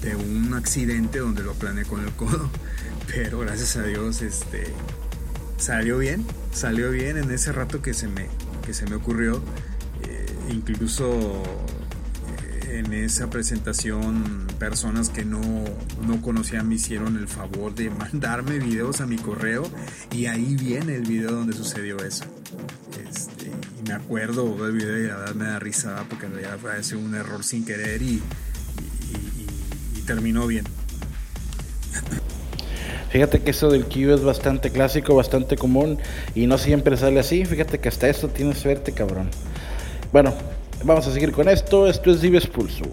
de 0.00 0.16
un 0.16 0.54
accidente 0.54 1.18
donde 1.18 1.42
lo 1.42 1.52
planeé 1.54 1.84
con 1.84 2.02
el 2.02 2.12
codo. 2.12 2.50
Pero 3.06 3.40
gracias 3.40 3.76
a 3.76 3.82
Dios 3.82 4.22
este 4.22 4.66
salió 5.56 5.98
bien, 5.98 6.24
salió 6.52 6.90
bien 6.90 7.16
en 7.16 7.30
ese 7.30 7.52
rato 7.52 7.82
que 7.82 7.94
se 7.94 8.08
me, 8.08 8.28
que 8.64 8.74
se 8.74 8.86
me 8.86 8.96
ocurrió. 8.96 9.42
Eh, 10.02 10.26
incluso 10.50 11.42
en 12.72 12.92
esa 12.92 13.28
presentación 13.28 14.46
personas 14.58 15.10
que 15.10 15.24
no, 15.24 15.40
no 16.06 16.22
conocían 16.22 16.68
me 16.68 16.76
hicieron 16.76 17.16
el 17.16 17.28
favor 17.28 17.74
de 17.74 17.90
mandarme 17.90 18.58
videos 18.58 19.00
a 19.00 19.06
mi 19.06 19.16
correo 19.16 19.68
y 20.10 20.26
ahí 20.26 20.56
viene 20.56 20.96
el 20.96 21.02
video 21.02 21.32
donde 21.32 21.52
sucedió 21.52 21.98
eso. 21.98 22.24
Este, 23.08 23.50
y 23.78 23.88
me 23.88 23.94
acuerdo 23.94 24.64
del 24.64 24.72
video 24.72 24.98
y 24.98 25.06
la 25.06 25.16
verdad 25.16 25.34
me 25.34 25.44
da 25.44 25.58
risa 25.58 26.04
porque 26.08 26.26
en 26.26 26.32
realidad 26.32 26.58
fue 26.58 26.96
un 26.96 27.14
error 27.14 27.44
sin 27.44 27.64
querer 27.64 28.00
y, 28.02 28.22
y, 29.94 30.00
terminó 30.06 30.46
bien. 30.46 30.64
Fíjate 33.12 33.40
que 33.40 33.52
eso 33.52 33.70
del 33.70 33.84
Q 33.84 34.14
es 34.14 34.24
bastante 34.24 34.70
clásico, 34.70 35.14
bastante 35.14 35.56
común 35.56 35.98
y 36.34 36.46
no 36.46 36.58
siempre 36.58 36.96
sale 36.96 37.20
así. 37.20 37.44
Fíjate 37.44 37.78
que 37.78 37.88
hasta 37.88 38.08
eso 38.08 38.28
tienes 38.28 38.58
suerte, 38.58 38.92
cabrón. 38.92 39.28
Bueno, 40.12 40.34
Vamos 40.84 41.06
a 41.06 41.12
seguir 41.12 41.30
con 41.30 41.48
esto. 41.48 41.86
Esto 41.86 42.10
es 42.10 42.20
Dives 42.20 42.46
Pulso. 42.48 42.84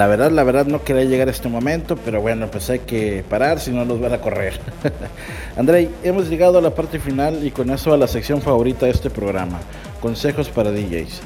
La 0.00 0.06
verdad, 0.06 0.30
la 0.30 0.44
verdad 0.44 0.64
no 0.64 0.82
quería 0.82 1.04
llegar 1.04 1.28
a 1.28 1.30
este 1.30 1.50
momento, 1.50 1.94
pero 1.94 2.22
bueno, 2.22 2.50
pues 2.50 2.70
hay 2.70 2.78
que 2.78 3.22
parar, 3.28 3.60
si 3.60 3.70
no 3.70 3.84
nos 3.84 4.00
van 4.00 4.14
a 4.14 4.20
correr. 4.22 4.58
Andrei, 5.58 5.90
hemos 6.02 6.30
llegado 6.30 6.56
a 6.56 6.62
la 6.62 6.74
parte 6.74 6.98
final 6.98 7.44
y 7.44 7.50
con 7.50 7.68
eso 7.68 7.92
a 7.92 7.98
la 7.98 8.08
sección 8.08 8.40
favorita 8.40 8.86
de 8.86 8.92
este 8.92 9.10
programa, 9.10 9.60
consejos 10.00 10.48
para 10.48 10.70
DJs. 10.70 11.20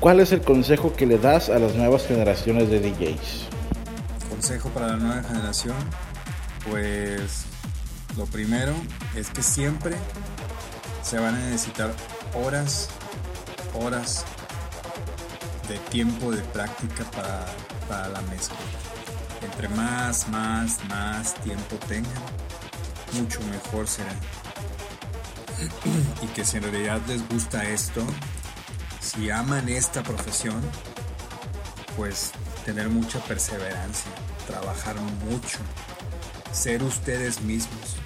¿Cuál 0.00 0.18
es 0.18 0.32
el 0.32 0.40
consejo 0.40 0.96
que 0.96 1.06
le 1.06 1.18
das 1.18 1.48
a 1.48 1.60
las 1.60 1.76
nuevas 1.76 2.08
generaciones 2.08 2.68
de 2.70 2.80
DJs? 2.80 3.46
Consejo 4.28 4.68
para 4.70 4.88
la 4.88 4.96
nueva 4.96 5.22
generación, 5.22 5.76
pues 6.68 7.44
lo 8.16 8.24
primero 8.26 8.72
es 9.14 9.30
que 9.30 9.44
siempre 9.44 9.94
se 11.04 11.20
van 11.20 11.36
a 11.36 11.38
necesitar 11.38 11.92
horas, 12.34 12.88
horas 13.80 14.24
de 15.68 15.78
tiempo 15.90 16.32
de 16.32 16.42
práctica 16.42 17.04
para 17.12 17.46
para 17.88 18.08
la 18.08 18.20
mezcla. 18.22 18.56
Entre 19.42 19.68
más, 19.68 20.28
más, 20.28 20.84
más 20.88 21.34
tiempo 21.42 21.76
tengan, 21.88 22.12
mucho 23.12 23.40
mejor 23.50 23.88
será. 23.88 24.14
y 26.22 26.26
que 26.28 26.44
si 26.44 26.58
en 26.58 26.64
realidad 26.64 27.00
les 27.08 27.26
gusta 27.28 27.68
esto, 27.68 28.04
si 29.00 29.30
aman 29.30 29.68
esta 29.68 30.02
profesión, 30.02 30.60
pues 31.96 32.32
tener 32.64 32.88
mucha 32.88 33.18
perseverancia, 33.20 34.10
trabajar 34.46 34.96
mucho, 35.00 35.58
ser 36.52 36.82
ustedes 36.82 37.40
mismos, 37.40 37.96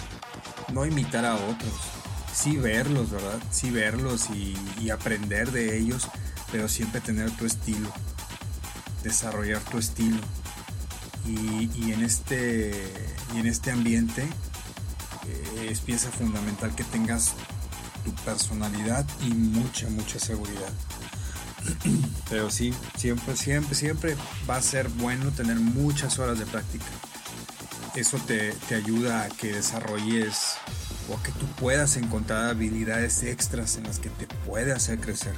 no 0.73 0.87
imitar 0.87 1.25
a 1.25 1.35
otros, 1.35 1.75
sí 2.33 2.57
verlos, 2.57 3.11
¿verdad? 3.11 3.39
Sí 3.51 3.71
verlos 3.71 4.29
y, 4.31 4.91
aprender 4.91 5.51
de 5.53 5.79
ellos, 5.79 6.09
pero 6.51 6.69
siempre 6.69 7.01
tener 7.01 7.31
tu 7.33 7.47
estilo, 7.47 7.91
desarrollar 9.03 9.61
tu 9.63 9.79
estilo. 9.79 10.19
Y, 11.25 11.93
en, 11.93 12.03
este, 12.03 12.73
y 13.35 13.39
en 13.39 13.47
este 13.47 13.71
ambiente 13.71 14.23
eh, 14.23 15.69
es 15.71 15.81
pieza 15.81 16.11
fundamental 16.11 16.75
que 16.75 16.83
tengas 16.83 17.35
tu 18.05 18.13
personalidad 18.25 19.07
y 19.21 19.33
mucha, 19.33 19.89
mucha 19.89 20.19
seguridad. 20.19 20.73
Pero 22.31 22.51
sí, 22.51 22.75
siempre, 22.97 23.37
siempre, 23.37 23.75
siempre 23.77 24.17
va 24.51 24.57
a 24.57 24.63
ser 24.63 24.89
bueno 24.89 25.31
tener 25.31 25.57
muchas 25.57 26.19
horas 26.19 26.39
de 26.41 26.47
práctica. 26.47 26.87
Eso 27.95 28.19
te, 28.19 28.53
te 28.69 28.75
ayuda 28.75 29.25
a 29.25 29.29
que 29.29 29.53
desarrolles 29.53 30.57
o 31.09 31.17
a 31.17 31.23
que 31.23 31.31
tú 31.33 31.47
puedas 31.59 31.97
encontrar 31.97 32.49
habilidades 32.49 33.23
extras 33.23 33.77
en 33.77 33.85
las 33.85 33.99
que 33.99 34.09
te 34.11 34.27
puede 34.27 34.73
hacer 34.73 34.99
crecer. 34.99 35.35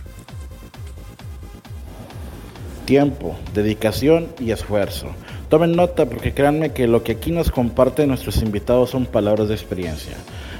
Tiempo, 2.85 3.37
dedicación 3.55 4.29
y 4.39 4.51
esfuerzo. 4.51 5.09
Tomen 5.49 5.73
nota 5.73 6.07
porque 6.07 6.35
créanme 6.35 6.73
que 6.73 6.87
lo 6.87 7.03
que 7.03 7.13
aquí 7.13 7.31
nos 7.31 7.51
comparten 7.51 8.09
nuestros 8.09 8.43
invitados 8.43 8.91
son 8.91 9.07
palabras 9.07 9.49
de 9.49 9.55
experiencia. 9.55 10.17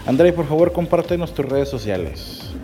André, 0.07 0.33
por 0.33 0.47
favor, 0.47 0.73
comparte 0.73 1.19
tus 1.19 1.45
redes 1.45 1.69
sociales. 1.69 2.55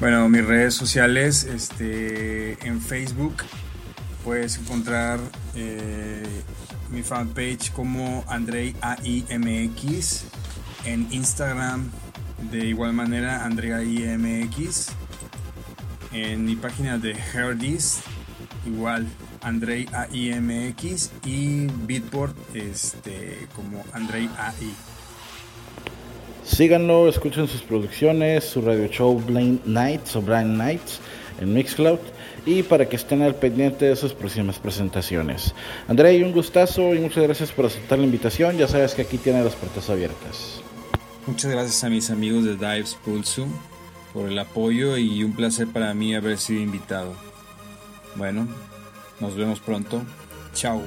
Bueno, 0.00 0.28
mis 0.28 0.44
redes 0.44 0.74
sociales, 0.74 1.44
este, 1.44 2.58
en 2.66 2.80
Facebook 2.80 3.44
puedes 4.24 4.58
encontrar 4.58 5.18
eh, 5.54 6.22
mi 6.90 7.02
fanpage 7.02 7.72
como 7.72 8.24
Andrei 8.28 8.74
AIMX, 8.80 10.24
en 10.84 11.06
Instagram 11.10 11.90
de 12.50 12.66
igual 12.66 12.92
manera 12.92 13.44
Andrea 13.44 13.82
IMX, 13.82 14.88
en 16.12 16.44
mi 16.44 16.56
página 16.56 16.98
de 16.98 17.16
Herdis 17.32 18.00
igual 18.66 19.06
Andrei 19.42 19.86
AIMX 19.92 21.10
y 21.24 21.66
Beatport 21.86 22.36
este, 22.54 23.46
como 23.54 23.84
Andrei 23.92 24.28
AI. 24.38 24.72
Síganlo, 26.44 27.08
escuchen 27.08 27.48
sus 27.48 27.62
producciones, 27.62 28.44
su 28.44 28.60
radio 28.60 28.86
show 28.88 29.20
Blind 29.20 29.64
Nights 29.66 30.14
o 30.16 30.22
Blind 30.22 30.56
Nights 30.56 31.00
en 31.40 31.52
Mixcloud 31.52 31.98
y 32.46 32.62
para 32.62 32.88
que 32.88 32.96
estén 32.96 33.22
al 33.22 33.34
pendiente 33.34 33.86
de 33.86 33.96
sus 33.96 34.12
próximas 34.12 34.58
presentaciones. 34.58 35.54
André, 35.88 36.22
un 36.22 36.32
gustazo 36.32 36.94
y 36.94 37.00
muchas 37.00 37.24
gracias 37.24 37.50
por 37.50 37.66
aceptar 37.66 37.98
la 37.98 38.04
invitación. 38.04 38.56
Ya 38.56 38.68
sabes 38.68 38.94
que 38.94 39.02
aquí 39.02 39.18
tiene 39.18 39.42
las 39.42 39.56
puertas 39.56 39.90
abiertas. 39.90 40.60
Muchas 41.26 41.50
gracias 41.50 41.82
a 41.82 41.88
mis 41.88 42.10
amigos 42.10 42.44
de 42.44 42.54
Dives 42.54 42.96
Pulso 43.04 43.48
por 44.14 44.30
el 44.30 44.38
apoyo 44.38 44.96
y 44.96 45.24
un 45.24 45.34
placer 45.34 45.66
para 45.66 45.92
mí 45.92 46.14
haber 46.14 46.38
sido 46.38 46.60
invitado. 46.62 47.25
Bueno, 48.16 48.46
nos 49.20 49.36
vemos 49.36 49.60
pronto. 49.60 50.02
Chao. 50.54 50.82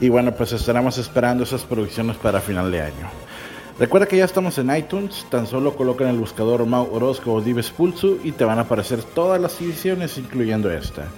Y 0.00 0.08
bueno, 0.08 0.32
pues 0.32 0.52
estaremos 0.52 0.98
esperando 0.98 1.44
esas 1.44 1.62
producciones 1.62 2.16
para 2.16 2.40
final 2.40 2.70
de 2.70 2.82
año. 2.82 3.10
Recuerda 3.78 4.06
que 4.06 4.16
ya 4.16 4.24
estamos 4.24 4.56
en 4.56 4.74
iTunes, 4.74 5.26
tan 5.30 5.46
solo 5.46 5.76
coloca 5.76 6.04
en 6.04 6.10
el 6.10 6.18
buscador 6.18 6.64
Mau 6.64 6.88
Orozco 6.94 7.34
o 7.34 7.42
Dives 7.42 7.68
Pulso 7.70 8.16
y 8.24 8.32
te 8.32 8.46
van 8.46 8.58
a 8.58 8.62
aparecer 8.62 9.02
todas 9.02 9.38
las 9.38 9.60
ediciones, 9.60 10.16
incluyendo 10.16 10.70
esta. 10.70 11.08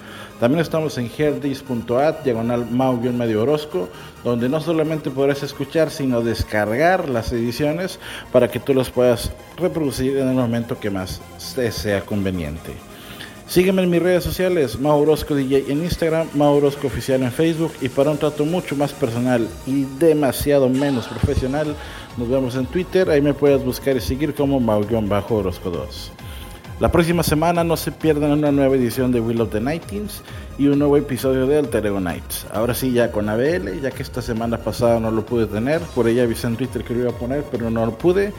También 0.41 0.61
estamos 0.61 0.99
en 0.99 1.09
herdis.at, 1.17 2.25
diagonal 2.25 2.67
Mau-medio 2.69 3.43
Orozco, 3.43 3.89
donde 4.25 4.49
no 4.49 4.61
solamente 4.61 5.11
podrás 5.11 5.45
escuchar, 5.45 5.91
sino 5.91 6.21
descargar 6.21 7.09
las 7.09 7.33
ediciones 7.33 8.01
para 8.33 8.49
que 8.49 8.59
tú 8.59 8.75
las 8.75 8.91
puedas 8.91 9.31
reproducir 9.57 10.17
en 10.17 10.29
el 10.29 10.35
momento 10.35 10.81
que 10.81 10.91
más 10.91 11.21
te 11.55 11.71
sea 11.71 12.01
conveniente. 12.01 12.88
Sígueme 13.49 13.83
en 13.83 13.89
mis 13.89 14.03
redes 14.03 14.23
sociales, 14.25 14.79
Maurosco 14.79 15.35
DJ 15.35 15.73
en 15.73 15.83
Instagram, 15.83 16.29
Maurosco 16.35 16.87
Oficial 16.87 17.23
en 17.23 17.33
Facebook 17.33 17.73
y 17.81 17.89
para 17.89 18.11
un 18.11 18.19
trato 18.19 18.45
mucho 18.45 18.77
más 18.77 18.93
personal 18.93 19.49
y 19.67 19.85
demasiado 19.99 20.69
menos 20.69 21.09
profesional, 21.09 21.75
nos 22.19 22.29
vemos 22.29 22.57
en 22.57 22.67
Twitter, 22.67 23.09
ahí 23.09 23.23
me 23.23 23.33
puedes 23.33 23.65
buscar 23.65 23.97
y 23.97 24.03
seguir 24.03 24.35
como 24.35 24.61
Mau-Orozco 24.61 25.71
2. 25.71 26.13
La 26.79 26.93
próxima 26.93 27.23
semana 27.23 27.65
no 27.65 27.79
se 27.79 27.91
pierdan 27.91 28.33
una 28.33 28.53
nueva 28.53 28.77
edición 28.77 29.13
de 29.13 29.21
Will 29.21 29.41
of 29.41 29.51
the 29.51 29.61
Nightings 29.63 30.23
y 30.59 30.67
un 30.67 30.79
nuevo 30.79 30.99
episodio 30.99 31.47
de 31.47 31.57
Alter 31.57 31.87
Ego 31.87 32.01
Nights. 32.01 32.47
Ahora 32.53 32.75
sí 32.75 32.93
ya 32.93 33.11
con 33.11 33.31
ABL, 33.31 33.81
ya 33.81 33.91
que 33.91 34.03
esta 34.03 34.21
semana 34.21 34.59
pasada 34.59 35.01
no 35.01 35.11
lo 35.11 35.25
pude 35.25 35.47
tener, 35.47 35.81
por 35.95 36.07
ella 36.07 36.25
avisé 36.25 36.49
en 36.49 36.57
Twitter 36.57 36.85
que 36.85 36.93
lo 36.93 37.01
iba 37.01 37.11
a 37.13 37.19
poner, 37.19 37.45
pero 37.51 37.71
no 37.71 37.87
lo 37.87 37.97
pude. 37.97 38.35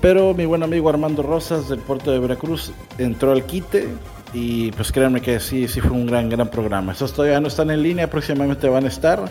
Pero 0.00 0.32
mi 0.34 0.46
buen 0.46 0.62
amigo 0.62 0.88
Armando 0.88 1.22
Rosas 1.22 1.68
del 1.68 1.80
puerto 1.80 2.10
de 2.10 2.20
Veracruz 2.20 2.72
entró 2.96 3.32
al 3.32 3.44
quite 3.44 3.88
y 4.32 4.70
pues 4.72 4.92
créanme 4.92 5.20
que 5.20 5.40
sí, 5.40 5.68
sí 5.68 5.80
fue 5.80 5.92
un 5.92 6.06
gran, 6.06 6.28
gran 6.28 6.48
programa. 6.48 6.92
Estos 6.92 7.12
todavía 7.12 7.40
no 7.40 7.48
están 7.48 7.70
en 7.70 7.82
línea, 7.82 8.08
próximamente 8.08 8.68
van 8.68 8.84
a 8.84 8.88
estar. 8.88 9.24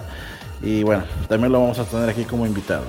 Y 0.62 0.84
bueno, 0.84 1.04
también 1.28 1.52
lo 1.52 1.62
vamos 1.62 1.80
a 1.80 1.86
tener 1.86 2.10
aquí 2.10 2.24
como 2.26 2.46
invitado. 2.46 2.84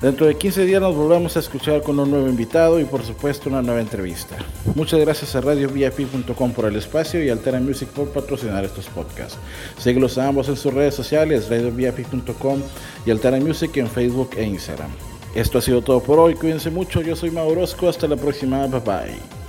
Dentro 0.00 0.26
de 0.26 0.36
15 0.36 0.64
días 0.64 0.80
nos 0.80 0.94
volvemos 0.94 1.36
a 1.36 1.40
escuchar 1.40 1.82
con 1.82 1.98
un 1.98 2.08
nuevo 2.08 2.28
invitado 2.28 2.78
y 2.78 2.84
por 2.84 3.04
supuesto 3.04 3.48
una 3.48 3.62
nueva 3.62 3.80
entrevista. 3.80 4.36
Muchas 4.76 5.00
gracias 5.00 5.34
a 5.34 5.40
RadioVIP.com 5.40 6.52
por 6.52 6.66
el 6.66 6.76
espacio 6.76 7.22
y 7.24 7.30
Altera 7.30 7.58
Music 7.58 7.88
por 7.88 8.08
patrocinar 8.10 8.64
estos 8.64 8.86
podcasts. 8.86 9.38
Síguelos 9.76 10.16
a 10.16 10.28
ambos 10.28 10.48
en 10.48 10.56
sus 10.56 10.72
redes 10.72 10.94
sociales, 10.94 11.48
RadioVIP.com 11.50 12.60
y 13.06 13.10
Altera 13.10 13.40
Music 13.40 13.76
en 13.78 13.88
Facebook 13.88 14.30
e 14.36 14.44
Instagram. 14.44 14.90
Esto 15.34 15.58
ha 15.58 15.62
sido 15.62 15.82
todo 15.82 16.00
por 16.00 16.20
hoy, 16.20 16.34
cuídense 16.34 16.70
mucho, 16.70 17.02
yo 17.02 17.16
soy 17.16 17.32
Maurosco, 17.32 17.88
hasta 17.88 18.06
la 18.06 18.16
próxima, 18.16 18.68
bye 18.68 18.80
bye. 18.80 19.47